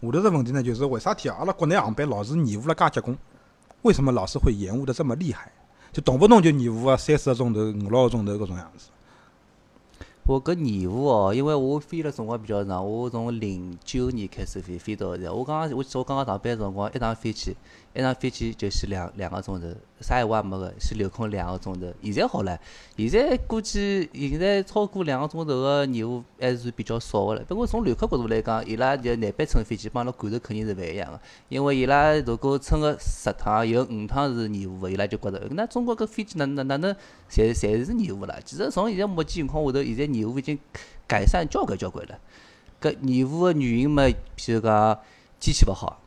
[0.01, 1.35] 下头只问题呢，就是为啥体啊？
[1.39, 3.17] 阿拉国内航班老是延误了介结棍？
[3.83, 5.51] 为什么老是会延误的这么厉害？
[5.91, 8.89] 就动不动就延误啊三四个钟头、五六个钟头搿种样子。
[10.23, 15.31] 我搿延误哦，因为我飞了辰光比较长，我从零九年开始飞，飞到现在。
[15.31, 17.55] 我刚刚我记得我刚刚上班辰光，一趟飞机，
[17.93, 19.67] 一趟飞机就是两两个钟头，
[19.99, 21.87] 啥闲话也没个，先留空两个钟头。
[22.01, 22.57] 现在好了，
[22.97, 27.43] 现在估计现在超过两个钟头个延误还是比较少个了。
[27.47, 36.93] 不过从旅客角度来讲，伊拉就难班乘飞机帮阿拉感受肯定是勿一样个，因为伊拉如果乘个十趟有五趟是延误个，伊拉就觉着那中国搿飞机哪哪哪能
[37.29, 38.39] 侪侪是延误了。
[38.45, 40.57] 其实从现在目前情况下头，现在延误已经
[41.05, 42.17] 改善交关交关了。
[42.81, 44.03] 搿延误个原因嘛，
[44.37, 44.97] 譬如讲
[45.39, 46.00] 天气勿好。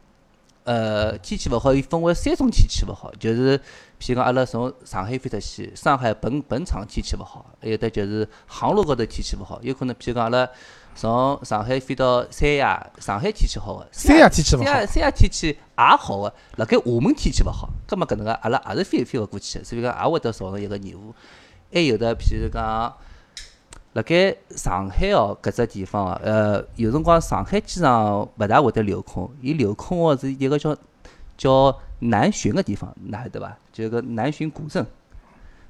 [0.65, 3.59] 呃，天气勿好，伊分为三种天气勿好，就是
[4.01, 10.49] 譬如讲阿拉从上海飞出去，上海本本场天气勿好，还有得就是航路高头天气勿好，有可能譬如讲阿拉
[10.95, 21.15] 从上海飞到三亚，上海天气好个，三亚天气勿好，三亚天气也好个，辣盖厦门天气勿好，葛末搿能介阿拉也是飞飞勿过去，所以讲也会得造成一个延误，
[21.71, 22.91] 还有的譬如讲。
[23.95, 30.77] 辣盖上海哦，搿只地方哦，呃，有辰光上海机场勿大会得留空，伊留空哦是一个叫
[31.37, 33.57] 叫南浔个地方，哪晓得伐？
[33.73, 34.85] 就搿南浔古镇，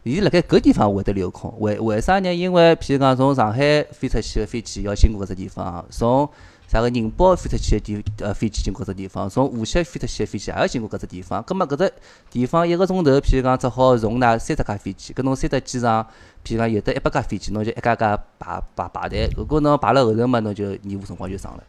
[0.03, 2.35] 伊辣盖搿地方会得留空，为为啥呢？
[2.35, 6.29] 因为譬如讲从上海飞出去个飞机要经过搿只地方，从
[6.67, 11.43] 啥个宁波飞出去的地呃飞机经过搿只地方，从无锡飞出去的飞机也要经过搿只地方。
[11.43, 11.93] 葛末搿只
[12.31, 16.03] 地方一个钟头，譬如讲只好容纳三十架飞机，搿侬三只机场，
[16.45, 19.29] 譬如讲有得一百架飞机，侬就一家家排排排队。
[19.37, 21.63] 如果侬排了后头嘛，侬就延误辰光就长了。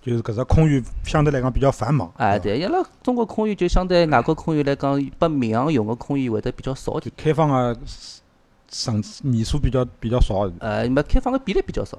[0.00, 2.10] 就是搿只空域相对来讲比较繁忙。
[2.16, 7.12] 哎，对，伊拉中国空域就相对外国空域来讲，拨民航用个空域会得比较少点。
[7.16, 7.78] 开放个
[8.68, 10.50] 层年数比较比较少。
[10.60, 11.98] 呃，没开放个比例比较少。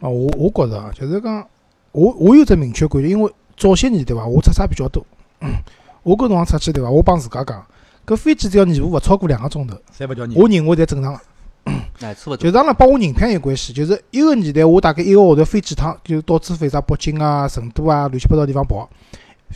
[0.00, 1.46] 啊，我我觉着啊，就是讲，
[1.92, 5.04] 我我有只明确感觉，因为早些年对伐，我出差比较多，
[6.02, 7.64] 我搿辰光出去对伐，我帮自家讲，
[8.06, 9.76] 搿飞机只要延误勿超过两个钟头，
[10.34, 11.12] 我认为侪正常。
[11.12, 11.20] 个。
[12.00, 18.88] 哎，就当然帮我人品有关系，就是一个年代我大概一个号头飞几趟，就到处飞啥北京啊、成都啊、乱七八糟地方跑，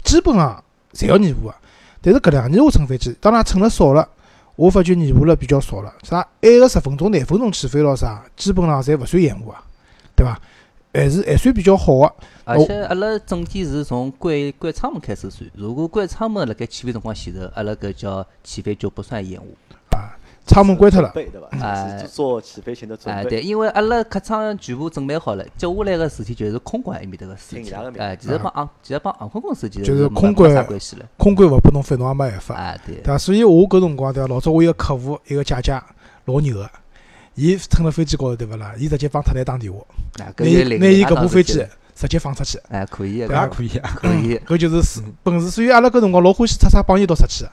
[0.04, 1.54] 基本上侪要延误个。
[2.02, 4.06] 但是搿两年我乘飞机，当然乘了少了，
[4.56, 9.64] 我发觉延误了比较少了，啥晚个十分钟、廿分钟起飞咯啥，基本上侪勿算延误啊。
[10.22, 10.40] 对伐？
[10.94, 12.14] 还是还算比较好个。
[12.44, 15.48] 而且阿拉整体是从关关舱门开始算。
[15.54, 19.56] 如果关舱门辣盖起飞辰光前头，阿拉搿叫起飞就不算延误。
[19.90, 20.12] 啊，
[20.44, 21.10] 舱门关脱了。
[21.14, 21.96] 对伐？
[22.06, 23.30] 做起飞前的准备。
[23.30, 27.72] 对，因为阿拉客舱全部准备好了，接下来个事体就是空管埃面搭个事体。
[27.98, 31.06] 哎，其实帮航，其实帮航空公司其实就是空管啥关系了。
[31.16, 32.54] 空管勿拨侬飞，侬也没办法。
[32.54, 32.96] 啊，对。
[32.96, 33.16] 对伐？
[33.16, 34.28] 所以我搿辰光对伐？
[34.28, 35.80] 老早我一个客户，一个姐姐，
[36.26, 36.68] 老牛个。
[37.34, 38.74] 伊乘了飞机高头对勿啦？
[38.78, 39.80] 伊直接帮太太打电话，
[40.18, 41.64] 拿伊拿伊搿部飞机
[41.94, 42.58] 直接放出去。
[42.68, 44.36] 哎，可以，搿也可以啊，可以。
[44.38, 47.44] 搿就是是本事，所以阿拉搿辰光老欢喜出差帮伊到出去，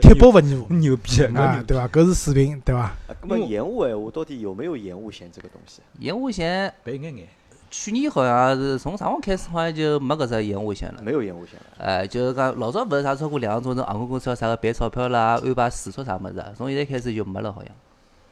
[0.00, 1.88] 铁包勿延误，牛逼啊，对伐？
[1.88, 2.92] 搿是水平，对伐？
[3.22, 5.80] 搿么延误闲话，到底有没有延误险这个东西？
[5.98, 7.26] 延误险，白眼眼。
[7.70, 11.02] 去年好像是从啥辰光开始，好像就没搿只延误险了。
[11.02, 11.84] 没有延误险了。
[11.84, 16.52] 哎，就是讲老早勿是啥超过两个钟头，航空公司要啥个赔钞票啦，安排住宿啥物事啊？
[16.56, 17.70] 从现在开始就没了，好像。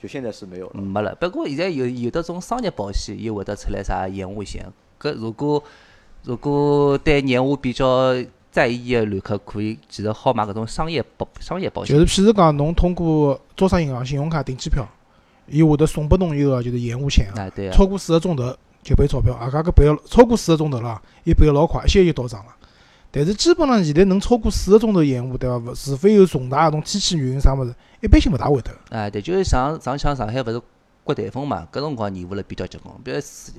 [0.07, 1.12] 就现在是没有了，没了。
[1.16, 4.64] 不过现在有有的种商业保险，又会得出来啥延误险。
[5.01, 5.62] 搿如果
[6.23, 8.14] 如果对延误比较
[8.53, 11.95] 在意的旅客，可以其实好买搿种商业保商业保险。
[11.97, 14.87] 就是譬如讲，侬通过招商银行信用卡订机票，
[15.49, 22.56] 伊会得送拨侬一个就是延误险啊，对啊，超过四个钟头就赔钞票，啊，搿个赔个超过四个钟头了，伊赔个老快，一歇就到账了。
[23.18, 25.57] 但是基本上现在能超过四个钟头延误，对伐？
[25.57, 28.70] 勿除非有重大搿种天气原因啥物事，一般性勿大会得。
[28.90, 30.61] 哎，对，就是上上像上海勿是
[31.02, 32.94] 刮台风嘛，搿辰光延误了比较结棍。
[33.02, 33.52] 比如除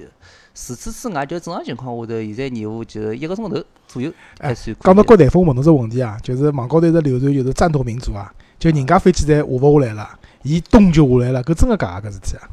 [0.53, 12.49] 除此之外，就正常情况下头，现在延误就一个钟头左右还算讲到刮台风，问侬只问题啊，就是网高头一直流传就是战斗民族啊，就人家飞机侪下勿下来了，伊咚就下来了，搿真个假个搿事体啊？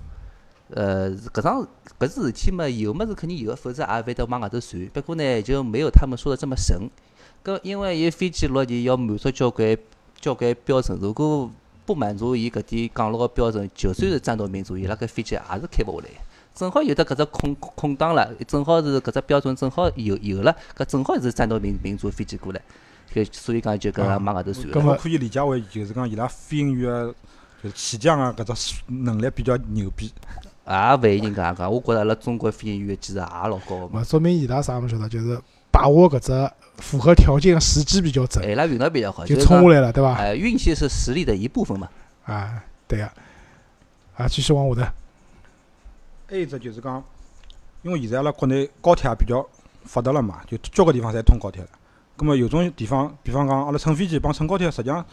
[0.70, 1.66] 呃，搿桩
[1.98, 4.84] 搿事体嘛，有么子肯定有，否则也勿会得往外头传。
[4.92, 6.76] 不过呢，就没有他们说的这么神。
[7.44, 9.76] 搿因为伊飞机落地要满足交关
[10.20, 11.50] 交关标准，如果
[11.86, 16.12] 不满足伊搿点降落个标准，就算是战斗民族，伊拉搿飞机也是开勿下来。
[16.54, 22.62] 正好有得搿只空空档了，正好是搿只标准正好有有了，搿正好是战斗民民族飞机过来，
[23.12, 24.66] 搿所以讲就搿往外头传。
[24.70, 27.12] 搿么可以理解为就是讲伊拉飞行员
[27.62, 30.10] 就是起降啊搿只能力比较牛逼。
[30.66, 34.02] 也勿一定搿样讲， 我觉着阿拉中国飞行员其实也老高个嘛。
[34.02, 38.48] 说明伊拉啥物事晓得，就是把握搿只符合条件时机比较准。
[38.48, 40.14] 伊拉运道比较好，就冲下来了，对伐？
[40.14, 41.88] 哎，运气是实力的一部分嘛。
[42.24, 43.04] 啊，对个。
[44.16, 44.90] 啊，继续往下头。
[46.28, 47.02] 还一只就是讲，
[47.82, 49.44] 因为现在阿拉国内高铁也比较
[49.84, 51.68] 发达了嘛，就交关地方侪通高铁了。
[52.16, 55.04] 葛末有种地方，比方讲阿拉乘飞机帮乘高铁，实际上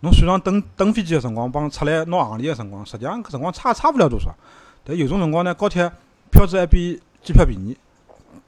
[0.00, 4.34] 侬算上等等飞机个辰光，帮出来拿行李个辰光，实际上搿辰光差差勿了多少。
[4.84, 5.90] 但有种辰光呢，高铁
[6.30, 7.76] 票子还比机票便宜。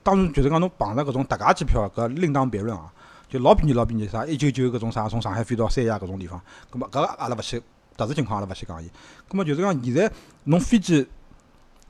[0.02, 2.92] 当然，就是讲侬碰着搿种特价机票，搿另当别论啊。
[3.26, 7.60] 就老便宜老便宜，啥一九九搿种啥，从上海飞到三亚搿种地方，葛末搿个阿拉勿去
[7.96, 8.88] 特殊情况阿拉勿去讲伊。
[9.28, 10.12] 葛末就是讲现在
[10.44, 11.06] 侬飞机，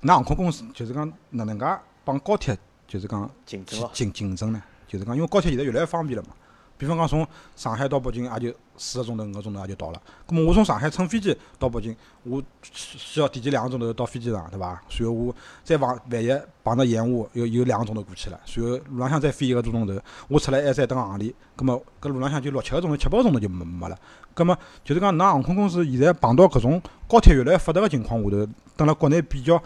[0.03, 1.67] 㑚航空公司就是讲哪能介
[2.05, 4.63] 帮高铁就是讲竞争竞竞争呢？
[4.87, 6.35] 就是讲因为高铁现在越来越方便了嘛。
[6.79, 7.27] 比方讲，从
[7.57, 10.03] 上海到北京也就四个钟头、五个钟头也就到了。
[10.27, 14.83] 咁么我从上海乘飞机到北京，我需要提前两个钟头到飞机场，对伐？
[14.89, 16.29] 随后我再往万一
[16.63, 18.41] 碰到延误，又有两个钟头过去了。
[18.45, 23.99] 随后路浪向再飞一个多钟头，我出来还再等行李，咁么搿路浪向就六七个钟头、七八个钟头就没没了。
[24.35, 29.63] 咁么就是讲，㑚航空公司现在碰到搿种高铁越来越发达个情况下头，等辣国内比较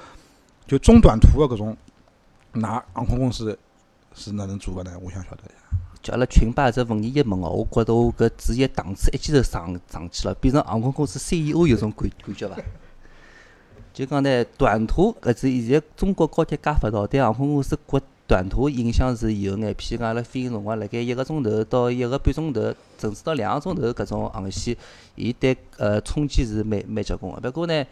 [0.67, 1.77] 就中短途个搿种，
[2.55, 3.59] 㑚航空公司
[4.15, 4.93] 是哪能做个呢？
[5.01, 5.43] 我想晓得。
[6.03, 12.57] 叫阿拉群把这问题一问哦，我觉着我搿职业档次一记头上上去了，变成航空公司 CEO 有种感感觉伐？
[13.93, 19.75] 就讲呢，短途搿是现在中国高铁介发达，对航空公司国短途影响是有眼。
[19.75, 22.61] 譬如讲阿拉飞行辰光，辣盖一个钟头到一个半钟头，
[22.97, 24.77] 甚至到两个钟头搿种航线，
[25.17, 27.41] 伊对呃冲击是蛮蛮结棍个。
[27.41, 27.85] 不过呢，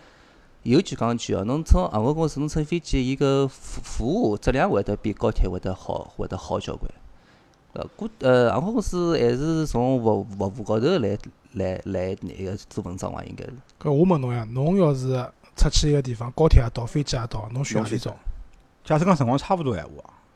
[0.63, 6.89] 有句讲句哦，侬乘航空公司侬乘飞机，伊个服服务质量会得比高铁会得好，会得好交关。
[7.77, 11.19] 呃，过呃，航空公司还是从服服务高头来
[11.53, 13.23] 来来那个做文章伐？
[13.25, 13.53] 应该是。
[13.79, 15.23] 搿我问侬呀，侬要是
[15.55, 18.17] 出去一个地方，高铁也到，飞机也到，侬选何里种？
[18.83, 19.91] 假设讲辰光差勿多闲话，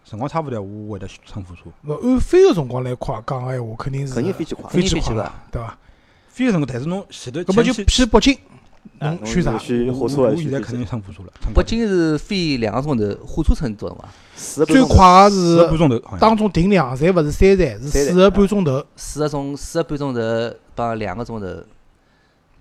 [0.05, 1.63] 辰光差勿多，我会得乘火车。
[1.87, 4.15] 勿按飞个辰光来看讲个闲话，肯定是。
[4.15, 5.15] 肯定飞机快，飞机快，
[5.51, 5.79] 对伐？
[6.29, 7.41] 飞个辰光，但是侬前头。
[7.41, 8.39] 搿么就去北京。
[9.01, 9.53] 侬选啥？
[9.93, 11.33] 火车我现在肯定乘火车了。
[11.55, 13.97] 北京是飞两个钟头，火车乘多少
[14.37, 14.67] 辰光？
[14.67, 15.99] 最快个是半钟头。
[16.19, 18.85] 当中停两站，勿是三站，是四个半钟头。
[18.97, 20.21] 四个钟，四个半钟头
[20.75, 21.47] 帮两个钟头。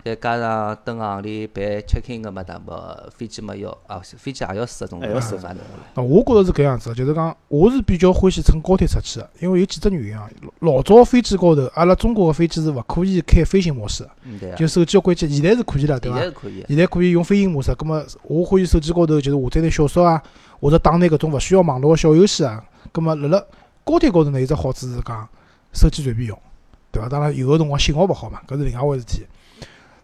[0.04, 6.00] 再加上蹲行李办 check in 个嘛，大么飞机嘛要啊，飞机也要四个钟头，要四个钟头。
[6.00, 10.28] 啊，我觉着是搿样子，就是讲，我是比较欢喜乘高铁出去个，因为有几只原因啊。
[10.60, 14.08] 老早飞机高头，阿拉中国个飞机是勿可以开飞行模式，
[14.56, 15.28] 就手机要关机。
[15.28, 16.18] 现在是可以了，对伐？
[16.18, 16.64] 现在可以。
[16.68, 17.74] 现在可以用飞行模式。
[17.74, 20.22] 葛末我欢喜手机高头就是下载点小说啊，
[20.60, 22.64] 或者打眼搿种勿需要网络个小游戏啊。
[22.92, 23.44] 葛末辣辣
[23.84, 25.28] 高铁高头呢，有只好处是讲
[25.72, 26.38] 手机随便用，
[26.90, 27.08] 对伐？
[27.08, 29.26] 当然有个辰光信号勿好嘛，搿是另外回事体。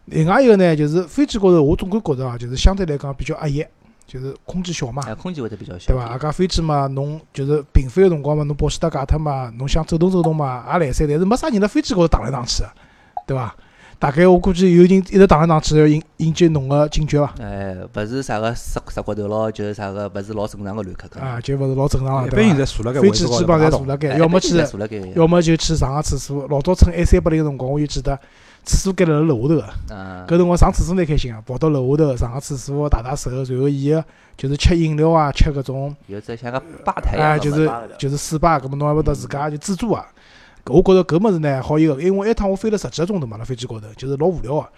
[0.06, 3.64] 另外一个呢，就是飞机高头，我总归觉着啊，就是相对来讲比较压抑，
[4.06, 6.04] 就是空间小嘛，空间会得比较小，对伐？
[6.04, 12.70] 阿家飞机嘛，侬就是平飞个辰光嘛，侬保险带解脱嘛，侬想走动走动嘛，也来三，但是没啥人辣飞机高头荡来荡去个，
[13.26, 13.54] 对伐？
[13.98, 17.34] 大概我估计有人一直荡来荡去，要引引起侬个警觉伐？
[17.40, 21.08] 哎，勿是啥个杀杀骨头咯，就是啥个勿是老正常个旅客。
[21.18, 22.64] 啊，就勿是老正常个，对吧？
[23.00, 24.56] 飞机基本上侪坐辣盖，要么去，
[25.16, 26.46] 要么就去上个厕所。
[26.48, 28.16] 老早乘 A 三八零个辰光，我就记得。
[28.66, 29.62] 厕所盖辣辣楼下头个，
[30.26, 34.04] 搿辰光上厕所蛮开心个，跑到楼下头上个厕所汏汏手，然后伊个
[34.36, 40.04] 就是吃饮料啊，吃搿种，有只像个吧台啊，就是就是水吧，搿么侬还勿得自家就自助啊？
[40.64, 44.68] 我觉着搿物事呢好一个，因为一趟我飞了十几个钟头嘛，辣飞机高头就是老无聊个。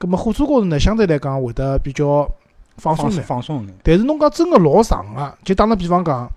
[0.00, 2.26] 搿么火车高头呢，相对来讲会得比较
[2.78, 6.30] 放松点，放松但是侬讲真个老长个，就打个比方讲，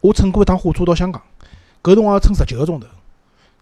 [0.00, 1.22] 我乘过一趟火车到香港，
[1.84, 2.88] 搿辰光要乘十几个钟头，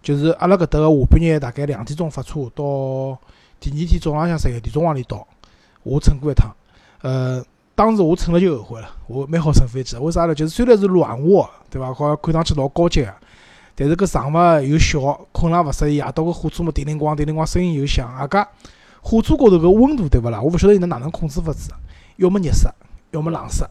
[0.03, 3.19] 就是阿拉搿搭个下半日大概两点钟发车，到
[3.61, 5.27] 第二天早浪向十一点钟往里到。
[5.83, 6.51] 我乘过一趟，
[7.03, 7.43] 呃，
[7.75, 10.35] 当时我乘了就后悔了，我蛮好乘飞机，为啥呢？
[10.35, 11.93] 就是虽然是软卧，对伐？
[11.93, 13.15] 好像看上去老高级个，
[13.75, 15.97] 但是搿床嘛又小，困了勿适意。
[15.97, 18.47] 夜到搿火车嘛叮铃咣叮铃咣，声音又响，阿加
[19.01, 20.41] 火车高头搿温度对勿啦？
[20.41, 21.71] 我勿晓得伊能哪能控制法子，
[22.17, 22.69] 要么热死，
[23.13, 23.65] 要么冷死。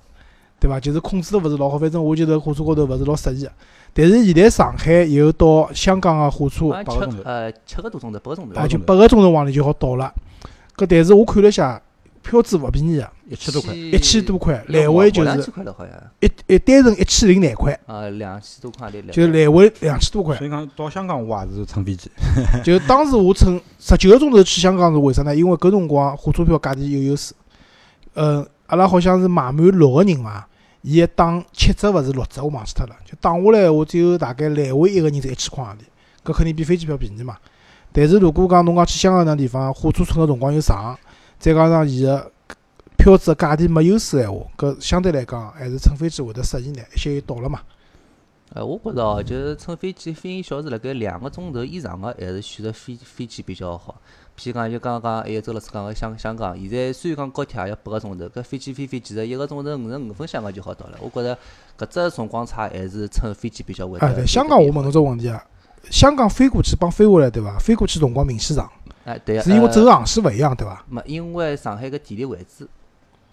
[0.59, 0.79] 对伐？
[0.79, 3.47] 就是控制得勿是老好，反正我觉得火车高头勿是老适意。
[3.93, 10.13] 但是现在上海有到香港个火车，八个钟头，呃，七个多钟头，八个钟头，啊，就八个钟头往里就好到了。
[10.75, 11.81] 搿但是我看了下，
[12.21, 15.51] 票子勿便宜啊，一千多块，一千多块，来回就是
[16.19, 20.37] 一一单程一千零廿块，啊，两千多块就来回两千多块。
[20.37, 22.11] 所以讲到香港我也是乘飞机，
[22.63, 25.35] 就当时我乘十九个钟头去香港是为啥呢？
[25.35, 27.33] 因为搿辰光火车票价钿有优势，
[28.13, 28.45] 嗯。
[28.69, 30.45] 阿拉好像是买满六个人嘛，
[30.81, 32.95] 伊打七折勿是六折，我忘记脱了。
[33.05, 35.81] 就打下来，我只有大概来回一个人才一千块洋钿，
[36.23, 37.37] 搿肯定比飞机票便宜嘛。
[37.91, 40.97] 但是如果讲侬讲去香港那地方，火车乘个辰光又长，
[41.37, 42.31] 再加上伊个
[42.97, 47.59] 票子价钿没优势闲话，搿相对来讲还是乘飞机会得适宜眼，一歇就到了嘛。
[48.53, 54.01] 呃，我觉着哦，就是乘飞机飞一小时辣盖两个钟头以上个，还是选择飞飞机比较好。
[54.39, 60.97] 譬如讲，就刚刚还有周老师讲个香香港，现在虽然讲高铁也要八个钟头，搿飞机飞飞其实一个钟头五十五分香港就好到了。
[61.01, 61.37] 我觉着
[61.77, 64.01] 搿只辰光差还是乘飞机比较稳。
[64.01, 65.43] 哎，对，香港我问侬只问题啊，
[65.91, 67.57] 香港飞过去帮飞回来对伐？
[67.59, 68.71] 飞过去辰光明显长。
[69.03, 70.85] 哎，对是因为走航线勿一样对伐？
[70.87, 72.65] 没，因为上海个地理位置，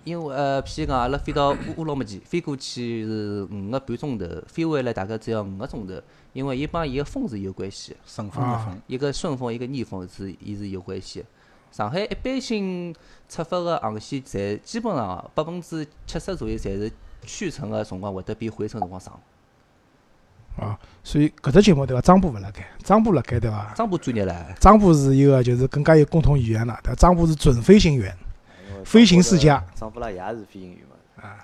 [0.06, 6.00] 因为呃，譬如讲阿拉飞到乌乌鲁木齐，飞过去是五个半钟头，飞回来大概只要五个钟头。
[6.32, 11.24] 因为伊帮伊个风是有关系，顺风逆风，一个顺风，一个逆风是伊是有关系。
[11.72, 12.94] 上海一般性
[13.28, 16.92] 出发个航线，侪基本上百分之七十左右，侪是
[17.22, 19.18] 去程个辰光会得比回程辰光长。
[20.56, 22.00] 啊，所以搿只节目对伐？
[22.00, 23.74] 张波勿辣盖，张波辣盖对伐？
[23.74, 24.54] 张波专业唻。
[24.60, 26.94] 张波是一个就是更加有共同语言了，对伐？
[26.94, 28.16] 张波是准飞行员，
[28.84, 29.62] 飞行世家。
[29.74, 31.22] 张波拉也是飞行员嘛？
[31.22, 31.38] 啊。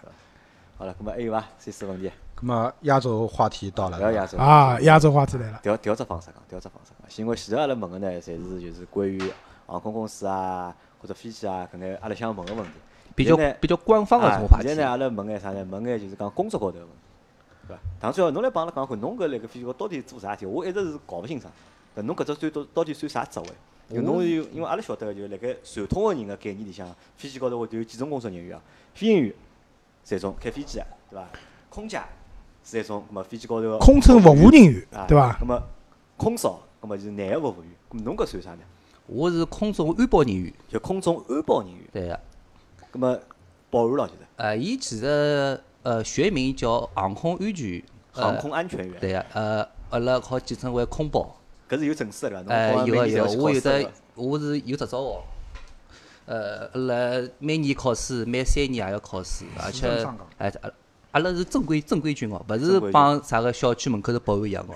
[0.78, 1.44] 好了，搿么还有伐？
[1.58, 2.10] 三四问题。
[2.40, 3.96] 那么亚洲话题到了，
[4.36, 5.60] 啊，亚洲话题来了。
[5.62, 7.24] 调调只方式讲，调只方式讲。
[7.24, 9.22] 因为前头阿拉问个呢，侪是就是关于
[9.66, 12.70] 航空公司啊，或者飞机啊，搿眼阿拉想问个问题。
[13.14, 14.66] 比较比较官方个种话题。
[14.66, 15.64] 现在呢，阿拉问眼啥呢？
[15.70, 17.82] 问眼就是讲工作高头个问题，对伐？
[18.00, 20.46] 唐主要侬来帮阿拉讲看，侬搿辣盖飞机高到底做啥事体？
[20.46, 21.52] 我一直是搞勿清爽。
[21.94, 23.46] 搿侬搿只算到到底算啥职位？
[23.90, 28.62] 就侬有，因为阿拉晓得个，就辣盖传统个人个概念里向，飞机高头会得有几种工作人员啊？
[28.94, 29.34] 飞行员
[30.04, 31.28] 是一种开飞机个，对伐？
[31.68, 32.00] 空姐。
[32.64, 35.36] 是一种，咁么飞机高头个空乘服务人员，对伐？
[35.40, 35.60] 咁么
[36.16, 37.72] 空少，咁么就是男个服务员。
[37.90, 38.60] 咁侬搿算啥呢？
[39.08, 41.80] 我是空中安保人员，就空中安保人员。
[41.92, 42.20] 对个。
[42.92, 43.18] 咁么
[43.68, 44.20] 保安咯，就是。
[44.36, 47.82] 呃，伊其实呃学名叫航空安全。
[48.12, 49.00] 航空安全员。
[49.00, 51.36] 对个，呃，阿拉好简称为空保。
[51.72, 52.54] 搿是有证书个对伐？
[52.54, 55.22] 呃，有啊有，我有得，我是有执照哦。
[56.26, 59.88] 呃，阿拉每年考试，每三年也要考试，而且，
[60.36, 60.52] 哎。
[61.12, 64.74] 阿拉是正规正规军哦，勿是帮啥个小区门口的保安一样哦。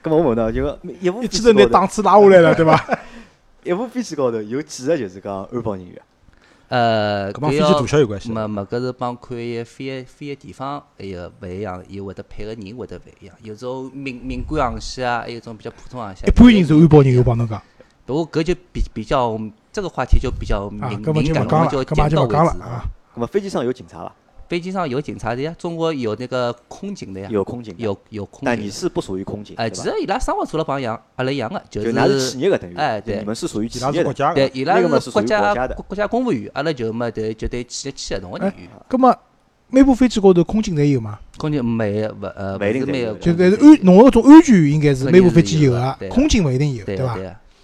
[0.00, 0.62] 咁我问到，就
[1.00, 2.98] 一部飞机拿档次拉下来了，对伐？
[3.64, 6.00] 一部飞机高头有几个就是讲安保人员？
[6.68, 8.30] 呃，搿帮飞机大小有关系。
[8.32, 13.36] 没没，搿是帮看伊飞飞个地方还有勿一样，伊会得配个人会得勿一样。
[13.42, 16.28] 有种敏敏感航线啊，还有种比较普通航线。
[16.28, 17.62] 一般人是安保人员，帮侬讲。
[18.04, 19.38] 不过搿就比比较
[19.72, 22.34] 这个话题就比较敏敏感，我就点到为止。
[22.34, 24.12] 咁么飞机上有警察伐？
[24.48, 27.28] 飞机上有警察的呀，中国有那个空警的呀。
[27.30, 27.74] 有空警。
[27.78, 28.46] 有有空警。
[28.46, 29.56] 但你是不属于空警。
[29.56, 31.92] 哎，其实伊拉生活除了帮样，阿拉一样的，就是。
[31.92, 32.74] 就企业的等于。
[32.76, 33.18] 哎，对。
[33.18, 34.14] 你们是属于企业的。
[34.34, 35.54] 对，伊拉是国家
[35.88, 38.68] 国家公务员，阿拉就没得就对企业签合同个人员。
[38.88, 39.16] 那么
[39.68, 41.18] 每部飞机高头空警侪有吗？
[41.38, 43.14] 空警没勿呃，没没有。
[43.18, 47.18] 就但是安侬个种安全应该是每部飞机有啊，空警勿一定有，对伐？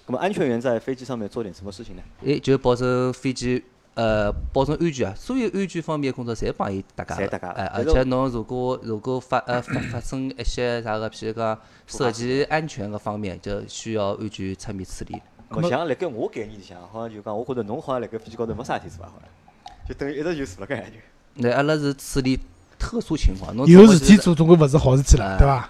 [0.07, 2.03] 那么安全员在飞机上面做点什么事情呢？
[2.27, 3.62] 哎，就保证飞机。
[3.94, 15.20] 呃，保证安全啊，所有安全方面的工作侪帮伊搭界个，哎，而且侬如果如果发呃发发生一些啥个，譬如讲涉及安全个方面，就需要安全出面处理。
[15.50, 20.96] 我像辣盖我概念里向，好像就讲，我觉着侬好像辣盖飞机高头没啥事体做啊，好像，就等于一直就坐辣盖就。
[21.35, 22.40] 那阿拉是处理
[22.78, 25.68] 特殊情况，侬有事体做总归勿是好事体了，对伐？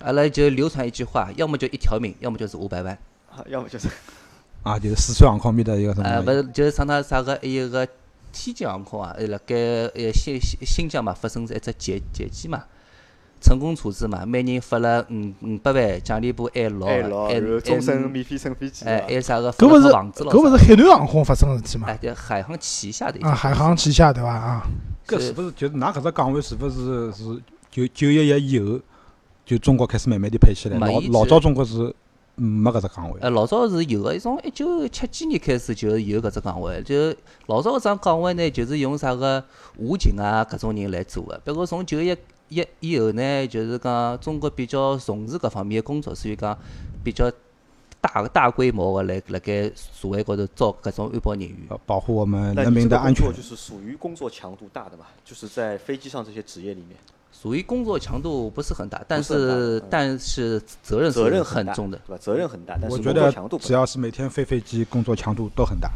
[0.00, 2.98] 阿拉就流传一句话，要么就一条命，要么就是五百万。
[3.48, 3.88] 要么就是。
[4.66, 6.08] 啊，就是四川航空面的一个什么？
[6.08, 7.86] 呃，勿是，就是上趟啥个，还有个
[8.32, 12.64] 天津航空啊，还辣盖呃新新新疆嘛，发生一只劫劫机嘛，
[13.40, 18.84] 成功处置嘛，每人发了五五百万奖励部 L，然后终身免费乘飞机。
[18.84, 19.52] 哎，还啥个？
[19.52, 19.86] 搿勿是
[20.24, 21.86] 搿勿是海南航空发生个事体嘛？
[21.86, 23.24] 哎，对，海航旗下的。
[23.24, 24.28] 啊，海航旗下对伐？
[24.30, 24.66] 啊，
[25.06, 27.22] 搿是勿是就是㑚搿只岗位是勿是是
[27.70, 28.80] 九九一一以后，
[29.44, 30.76] 就中国开始慢慢地配起来。
[30.78, 31.94] 老老早中国是
[32.36, 33.18] 没搿只岗位。
[33.20, 36.80] 呃，老早是有个，从一九七几年开始就有搿只岗位。
[36.82, 37.14] 就
[37.46, 39.42] 老早搿张岗位呢，就是用啥个
[39.78, 41.40] 武警啊搿种人来做个。
[41.44, 42.16] 不过从九一
[42.48, 46.56] 一以后呢，就是讲中国比较重视搿方面个工作，所以讲
[47.02, 47.30] 比较。
[47.98, 53.26] 大大规模的来辣盖社会高头招各种安保人员，保护我们人民的安全。
[53.32, 56.96] 就是属于工作强度大的嘛，就是在飞机上这些职业里面，
[57.38, 62.18] 属于工作强度不是很大，但是但是责任责任很重的，对吧？
[62.18, 65.90] 责任很大，但是我觉得只要是每天飞飞机，工作强度都很大。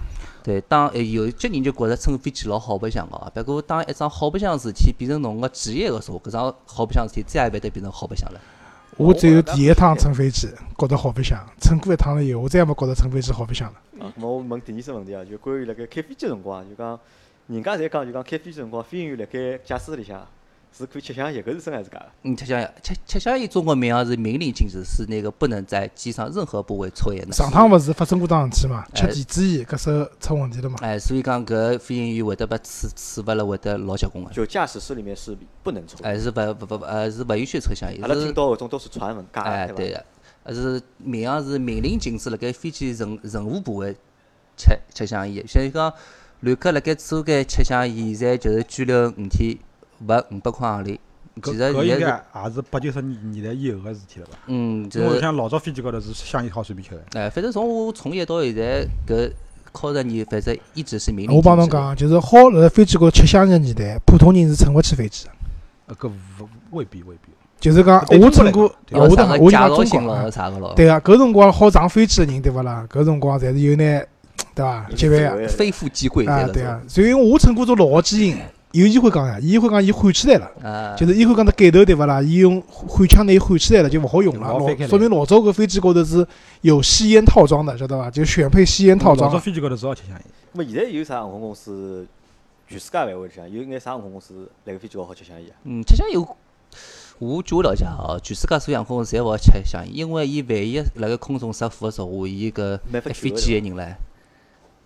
[0.45, 8.41] 对，当有些人就觉着乘飞机老好白相个，不过当一桩好白相事体变成侬个职业个时候，搿桩好白相事体再也勿会得变成好白相了。
[8.99, 13.79] 我只有第一趟乘飞机觉得好白相，乘过一趟了以后，我再也没觉得乘飞机好白相了。
[13.99, 17.01] 啊，那么我问第二只问题啊，就关于辣盖开飞机辰光，就讲
[17.47, 20.27] 人家侪讲就讲开飞机辰光，飞行员辣盖驾驶室里向。
[20.77, 22.11] 是可以吃香烟，搿是真还是假的？
[22.23, 27.33] 嗯，吃香烟，吃吃香烟，中国民航是明令禁止，是那个不能在机上任何部位抽烟的。
[27.33, 28.85] 上趟勿是发生过桩事体嘛？
[28.95, 30.77] 吃电子烟，搿手出问题了嘛？
[30.81, 34.31] 哎，所以讲搿飞行员会得被处处罚了，会得老结棍个。
[34.33, 35.99] 就驾驶室里面是不能抽。
[36.03, 38.01] 哎，是勿勿勿呃，是勿允许抽香烟。
[38.03, 40.05] 阿拉听到搿种都是传闻，假哎，对个，
[40.45, 43.95] 呃是民航是明令禁止辣盖飞机任任何部位
[44.57, 45.47] 吃吃香烟。
[45.47, 45.93] 所以讲，
[46.41, 49.59] 旅客辣盖租间吃香烟，现在就是拘留五天，
[50.07, 50.99] 罚五百块行钿。
[51.41, 54.33] 搿搿应该也是八九十年代以后个事体了吧？
[54.49, 57.03] 嗯，就是像老早飞机高头是香烟好随便吃个。
[57.19, 59.33] 哎，反正从我从业到现在，搿
[59.73, 65.31] 靠着你，反正一直是明令我帮侬讲，就是好辣飞机高头吃香烟年代，普通人是乘勿起飞机个。
[65.87, 67.31] 呃，搿勿未必未必。
[67.59, 70.75] 就是讲，我乘过，我等我讲中国，啥个咯？
[70.75, 72.87] 对啊，搿辰光好上飞机个人，对勿啦？
[72.91, 74.07] 搿辰光侪是有眼，
[74.55, 74.87] 对伐？
[74.95, 76.27] 级别啊，非富即贵。
[76.27, 76.81] 啊，对啊。
[76.89, 78.39] 所以我乘过种老好机型。
[78.73, 82.23] 有烟灰缸呀，烟灰缸伊焊起来了，就是烟灰缸的盖头对勿啦？
[82.23, 84.49] 伊用焊枪拿伊焊起来了，就勿好用了。
[84.49, 86.27] 老说明老早搿飞机高头是
[86.61, 88.11] 有吸烟套装的，晓得伐？
[88.11, 89.29] 就选配吸烟套装。
[89.29, 90.25] 老早飞机高头只好吃香烟。
[90.53, 92.07] 那么现在有啥航空公司？
[92.69, 95.57] 全世界范围里向有眼啥航空公司辣盖飞机高头好吃香烟啊？
[95.65, 96.25] 嗯，吃香烟，
[97.19, 102.79] 我据我了解哦，全世界所有航空公司侪勿好吃香烟，因为伊万一辣盖空中失火个时候，伊搿
[103.13, 103.95] 飞机个人唻。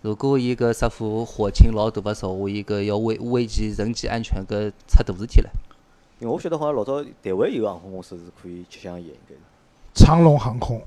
[0.05, 5.49] 如果伊搿失火火情老大个时候，伊搿要危危及人机安全，搿出大事体了。
[6.19, 9.41] 因为我晓得好像老早台湾有航空公司是可以吃香烟，应该是。
[9.95, 10.79] 长龙航空。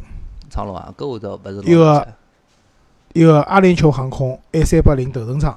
[0.48, 2.08] 长龙啊，搿我倒勿是老一个
[3.12, 5.52] 一个阿联酋航空 A 三八零头等舱，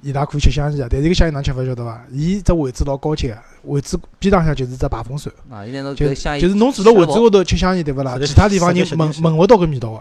[0.00, 0.86] 伊拉可以吃香烟啊。
[0.88, 2.00] 但是搿香烟哪吃勿晓得伐？
[2.12, 5.32] 伊只位置老高级个，位置边浪向就是只排风扇。
[5.50, 8.16] 啊，现在侬就就是侬坐辣位置高头吃香烟对勿啦？
[8.24, 10.00] 其他地方人闻闻勿到搿味道个。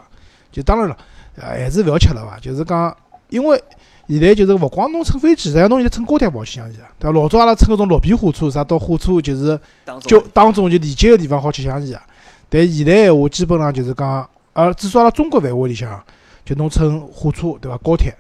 [0.51, 0.95] 就当然了。
[1.39, 2.39] 还是勿要吃了伐？
[2.39, 2.95] 就是讲，
[3.29, 3.61] 因为
[4.07, 6.87] 现在就是勿光侬乘飞机，实际上侬现在乘高铁勿好吃香烟啊。
[6.97, 7.19] 对伐？
[7.19, 9.59] 老早阿拉乘搿种绿皮火车，啥到火车就是
[10.01, 12.03] 就当中就连接个地方好吃香烟啊。
[12.49, 16.01] 但现在闲话基本上就是讲，呃，至少阿拉中国范围里向，
[16.45, 17.77] 就侬乘火车对伐？
[17.79, 18.15] 高铁、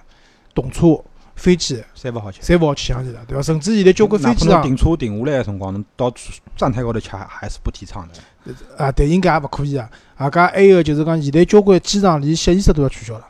[0.53, 1.01] 动车、
[1.35, 3.41] 飞机，侪勿好吃，侪勿好吃香烟了，对伐？
[3.41, 6.13] 甚至现在交关飞机上停车停下来个辰光，侬到
[6.55, 8.13] 站台高头吃还是不提倡的。
[8.77, 9.89] 啊，对，应该也勿可以啊。
[10.15, 13.27] 啊，加还有就是讲，现在交关机场连歇衣室都要取消了，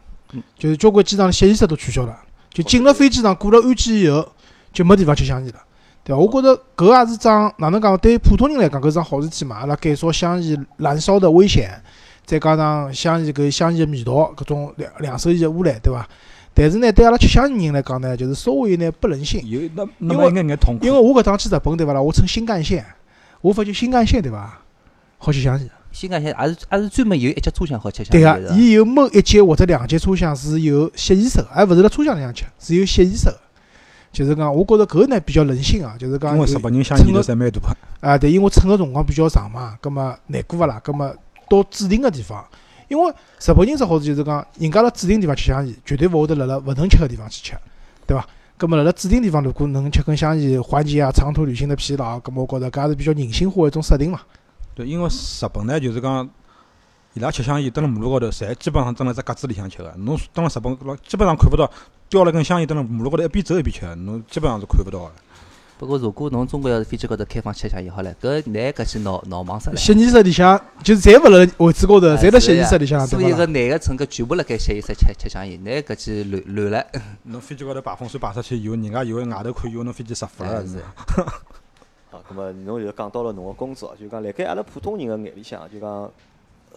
[0.58, 2.18] 就是交关机场歇衣室都取消了，
[2.50, 4.26] 就进了飞机场过了安检以后，
[4.72, 5.60] 就没地方吃香烟了，
[6.04, 6.22] 对伐？
[6.22, 7.98] 我觉着搿也是桩哪能讲？
[7.98, 9.58] 对普通人来讲，搿是桩好事体嘛。
[9.58, 11.72] 阿拉减少香烟燃烧的危险，
[12.26, 16.08] 再加上香烟搿香烟的味道，搿种两两手烟的污染，对伐？
[16.54, 20.86] 但是呢，对阿拉吃香烟人来讲呢，就是稍微有眼不人性，有那那么眼眼痛苦。
[20.86, 22.02] 因为我搿趟去日本，对伐啦？
[22.02, 22.86] 我乘新干线，
[23.42, 24.62] 我发觉新干线，对伐？
[25.18, 25.70] 好吃香烟。
[25.92, 33.30] 新干线也是也是专门有一节车厢好吃香对个，伊有某一节或者两节车厢是有吸烟室，而勿是辣车厢里向吃，是有吸烟室。
[34.12, 36.34] 就是讲，我觉着搿呢比较人性啊，就是讲。
[36.36, 37.78] 因为日本人香烟头侪蛮大个。
[38.00, 40.80] 啊，对，因为乘个辰光比较长嘛，葛末难过勿啦？
[40.84, 41.14] 葛末
[41.50, 42.46] 到指定个地方，
[42.88, 47.54] 因为日本人只好处就是讲，人家辣指定地方吃香烟，绝对勿会得辣辣勿能吃个地方去吃，
[48.06, 48.26] 对伐？
[48.58, 54.22] 葛末辣辣指定地方，如果能吃根香烟，缓解啊长途旅行的疲劳，葛末我觉着搿也是比较人性化一种设定嘛。
[54.78, 56.30] 对，因为日本呢，就是讲。
[57.14, 59.92] 伊拉吃香烟，蹲辣马路高头，侪基本上蹲辣只格子里向吃个。
[59.98, 61.68] 侬蹲辣日本，老基本上看勿到，
[62.08, 65.12] 叼了根香烟蹲辣马路高头一边走一边吃，侬基本上是看勿到个。
[65.80, 69.76] 不过，如果侬中国要是飞机高头开放吃香烟，好唻，搿男搿些闹闹忙死了。
[69.76, 76.86] 吸烟室里向就是侪勿辣位置高头，侪辣吸烟室里向，所以个男个乘客全部辣盖吸烟室吃吃香烟，男搿记乱乱了。
[77.26, 80.84] 侬飞机高头排风扇排出去以后，人家以为外头看以为侬飞机着火了是。
[82.28, 86.12] 好，葛末侬就讲到了侬个工作，就讲辣盖阿拉普通人个眼里向，就讲。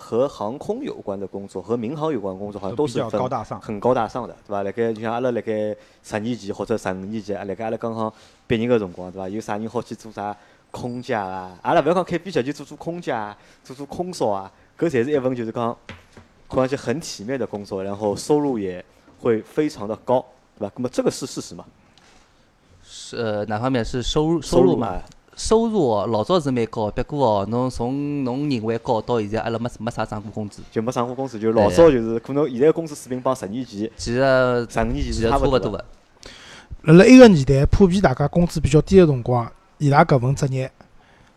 [0.03, 4.63] 和航空有关的工作，和民航有关工作，好像都是很高大上很高大上的，对伐？
[4.63, 8.11] 辣盖就像阿拉辣盖十年前或者十五年前，辣盖阿拉刚刚
[8.47, 9.29] 毕业个辰光，对伐？
[9.29, 10.35] 有啥人好去做啥
[10.71, 15.77] 空姐啊，阿拉勿要讲开飞机，就做做空姐啊，做做空少啊，搿侪是一份就是讲
[16.49, 18.83] 看上去很体面的工作，然后收入也
[19.19, 20.25] 会非常的高，
[20.57, 20.73] 对吧？
[20.77, 21.67] 那么这个是事实嘛？
[22.83, 24.99] 是呃，哪方面是收入收入嘛？
[25.41, 34.19] 收入哦老早是蛮高，不过哦，侬从侬认为高到现在，阿拉没没啥涨过工资，就没涨过工资，就老早就是可能现在工资水平帮十年前，其实
[34.69, 35.83] 十五年前是差勿多个。
[36.83, 40.71] 辣辣埃个年代，普遍大家工资比较低个辰光，伊拉搿份职业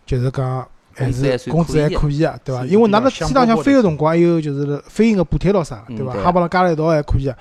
[0.06, 2.66] 就是讲还是工资还可以个，对伐？
[2.66, 6.12] 因为㑚辣天浪向飞个辰光，还有就是飞行个补贴咯啥，对伐？
[6.22, 7.36] 哈帮拉加了一道还可以个。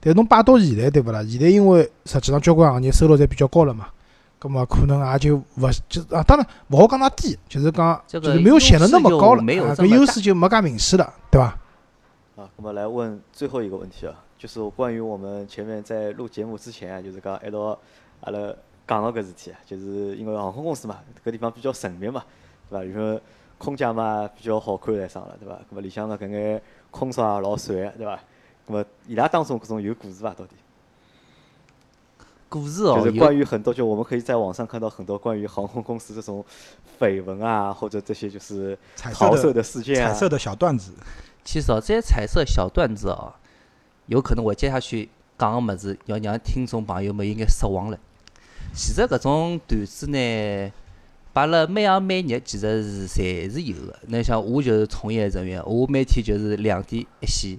[0.00, 1.24] 但侬摆到现在，对勿啦？
[1.24, 3.86] 现在因为实际上交关行业收入侪比较高了嘛。
[4.40, 11.46] 咁么可能也就勿就啊，当然勿好讲它低，就是讲就是没有显得那么高了，搿优势就没介明显了，对伐？
[12.36, 17.76] 啊，咁么来问最后一个问题啊，就是关于我们前面在录节目之前啊，就是讲一道
[18.20, 18.54] 阿拉
[18.86, 22.22] 讲个搿事体啊，就是因为航空公司嘛，搿地方比较神秘嘛，
[22.70, 22.84] 对伐？
[22.84, 23.20] 然后
[23.58, 25.56] 空姐嘛比较好看来上了，对伐？
[25.68, 26.62] 咁么里向个搿眼
[26.92, 28.14] 空少也老帅，对伐？
[28.68, 30.30] 咁么伊拉当中搿种有故事伐？
[30.30, 30.54] 到底？
[32.48, 36.44] 故事哦，就是关于很多，就我们可以在网上看到很多关于航空公司这种
[36.98, 40.92] 绯闻啊，或者这些就是桃色的事件啊，彩色的小段子。
[41.44, 43.32] 其实哦，这些彩色小段子哦，
[44.06, 47.98] 有可能我接下去讲个么子，要让听众朋友们应该失望了。
[48.74, 50.72] 其实搿种段子呢，
[51.32, 53.98] 摆了每行每业，其实是侪是有的。
[54.08, 57.58] 那像我就是从业人员，我每天就是两点一线，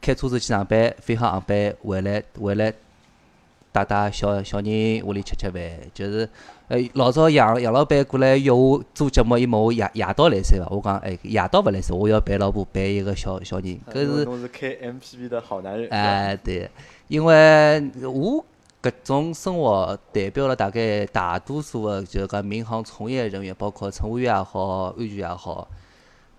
[0.00, 2.72] 开车子去上班，飞航航班回来回来。
[3.72, 5.62] 带带小小人屋里吃吃饭，
[5.94, 6.28] 就是
[6.66, 10.66] 呃老早杨杨老板过来约我做节目，伊问我夜夜到来塞伐？
[10.68, 13.78] 我讲哎夜到勿来塞，我要陪老婆陪一个小小人。
[13.88, 15.88] 搿是侬是开 MPV 的好男人。
[15.90, 16.68] 哎对，
[17.06, 18.44] 因为我
[18.82, 25.68] 搿种生活代表了大概大多数的就讲民航从业人员，包括乘务员也好，安全也好，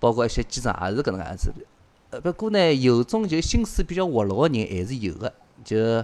[0.02, 1.54] 包括一些机长也是搿能介样子。
[2.10, 5.32] 呃不过呢，有种就心思比较活络的人还是有的，
[5.64, 6.04] 就。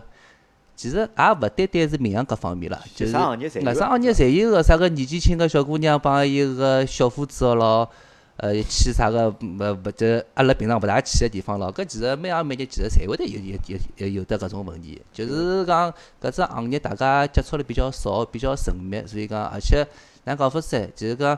[0.77, 7.89] 其实也勿单单是民航搿方面了，就是啥行业侪有个，啥个年纪轻个小姑娘帮一个小伙子咯，
[8.37, 11.73] 呃，去啥个勿勿就阿拉平常勿大去个地方咯。
[11.73, 13.57] 搿其实每行每业其实侪会得有有
[13.97, 19.85] 有有得搿种问题，就是讲搿只行业大家接触的比较少，比较神秘，所以讲而且
[20.25, 21.37] 哪讲法子，就是讲。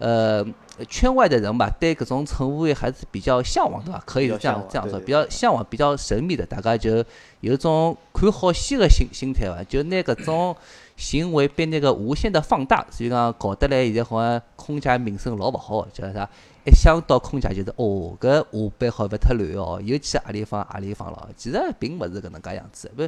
[0.00, 0.44] 呃，
[0.88, 4.02] 圈外的人吧，对搿种乘务员还是比较向往的吧？
[4.06, 7.04] 可以这样这样说，比较向往，比较神秘的，大家就
[7.40, 10.56] 有种看好戏的心心态吧，就拿搿种
[10.96, 16.28] 行为被那个无限的放大，所以讲搞得来现在好像空姐名声老勿好，叫啥？
[16.70, 21.28] 一想到空姐就是哦，搿下班好勿太乱哦，又去何里方何里方了。
[21.36, 23.02] 其实并勿是搿能介样子，不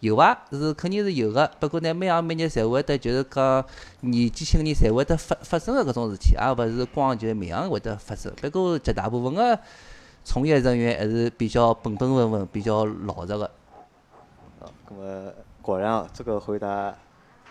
[0.00, 0.38] 有伐？
[0.52, 1.50] 是肯定是有个。
[1.58, 3.64] 不过呢，每行每业侪会得就是讲
[4.00, 8.32] 年纪轻人侪会得发发生个搿种事体，也勿是光就民航会得发生。
[8.40, 9.58] 不过绝大部分个
[10.24, 13.44] 从业人员还是比较本本分分、比较老实个。
[14.60, 16.94] 啊，那么果然啊，这个回答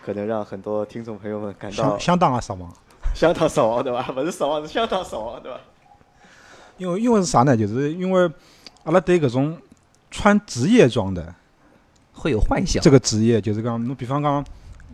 [0.03, 2.71] 可能让很多听众朋友们感到相当的失望。
[3.17, 4.13] 相当失望，对伐？
[4.15, 5.59] 勿是失望，是相当失望，对伐？
[6.77, 7.57] 因为因为是啥呢？
[7.57, 8.31] 就是因为
[8.83, 9.57] 阿拉对搿种
[10.11, 11.33] 穿职业装的
[12.13, 12.79] 会有幻想。
[12.83, 14.45] 这个职业就是讲，侬比方讲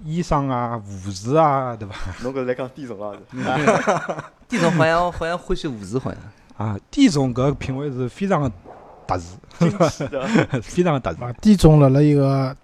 [0.05, 1.95] 医生啊、护士啊，对伐？
[2.23, 3.13] 侬搿是来讲地总啊？
[4.47, 6.67] 地总好像好像欢喜护士，好像。
[6.67, 8.49] 啊，地总搿品味是非常的
[9.05, 9.35] 特殊，
[10.63, 11.33] 非常的特殊。
[11.41, 12.55] 地总辣辣一个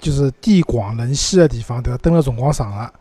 [0.00, 1.98] 就是地广人稀的地方，对伐？
[1.98, 2.92] 蹲了辰光长了。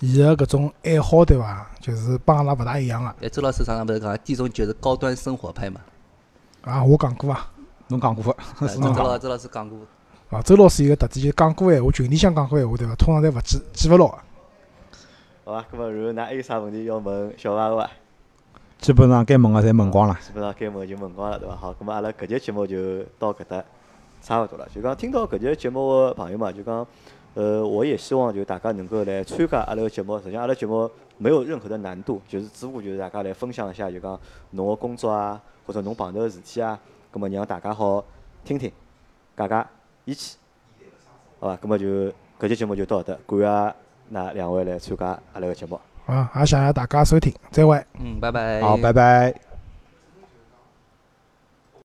[0.00, 1.66] 伊个搿种爱好对伐？
[1.78, 3.14] 就是帮阿拉勿大一样个。
[3.20, 5.80] 哎，周老师上趟勿是讲，地总就是高端生活派嘛？
[6.62, 7.50] 啊，我讲过啊，
[7.88, 8.22] 侬讲过，
[8.66, 9.78] 周老周老师讲过。
[10.30, 12.94] 啊，周老师一个特点就是讲过闲话，群里向讲过闲话对伐？
[12.94, 14.18] 通常侪勿记记勿牢个。
[15.44, 17.90] 好伐，搿么然后㑚还有啥问题要问小白伐？
[18.78, 20.18] 基本上该问个侪问光了。
[20.26, 21.56] 基本上该问就问光了，对伐？
[21.56, 23.62] 好，搿么阿拉搿节节目就到搿搭
[24.22, 24.66] 差勿多了。
[24.74, 26.86] 就讲听到搿节节目个朋友嘛，就讲。
[27.34, 30.18] 呃，我也希望就大家能够来参加阿拉个节目。
[30.18, 34.18] 实际上，阿拉节目没有任何的难度，就是只不过就是大家来分享一下，就讲
[34.50, 36.78] 侬个工作啊，或者侬碰到个事体啊，
[37.10, 38.04] 葛末让大家好
[38.44, 38.70] 听听，
[39.36, 39.66] 加加
[40.04, 40.36] 义气，
[41.38, 41.58] 好吧？
[41.60, 41.86] 葛末就
[42.38, 43.74] 搿节节目就到这，感谢
[44.08, 45.78] 那两位来参加阿拉个节目。
[46.06, 47.80] 啊，也谢谢大家收听，再会。
[48.00, 48.60] 嗯，拜拜。
[48.60, 49.49] 好，拜拜。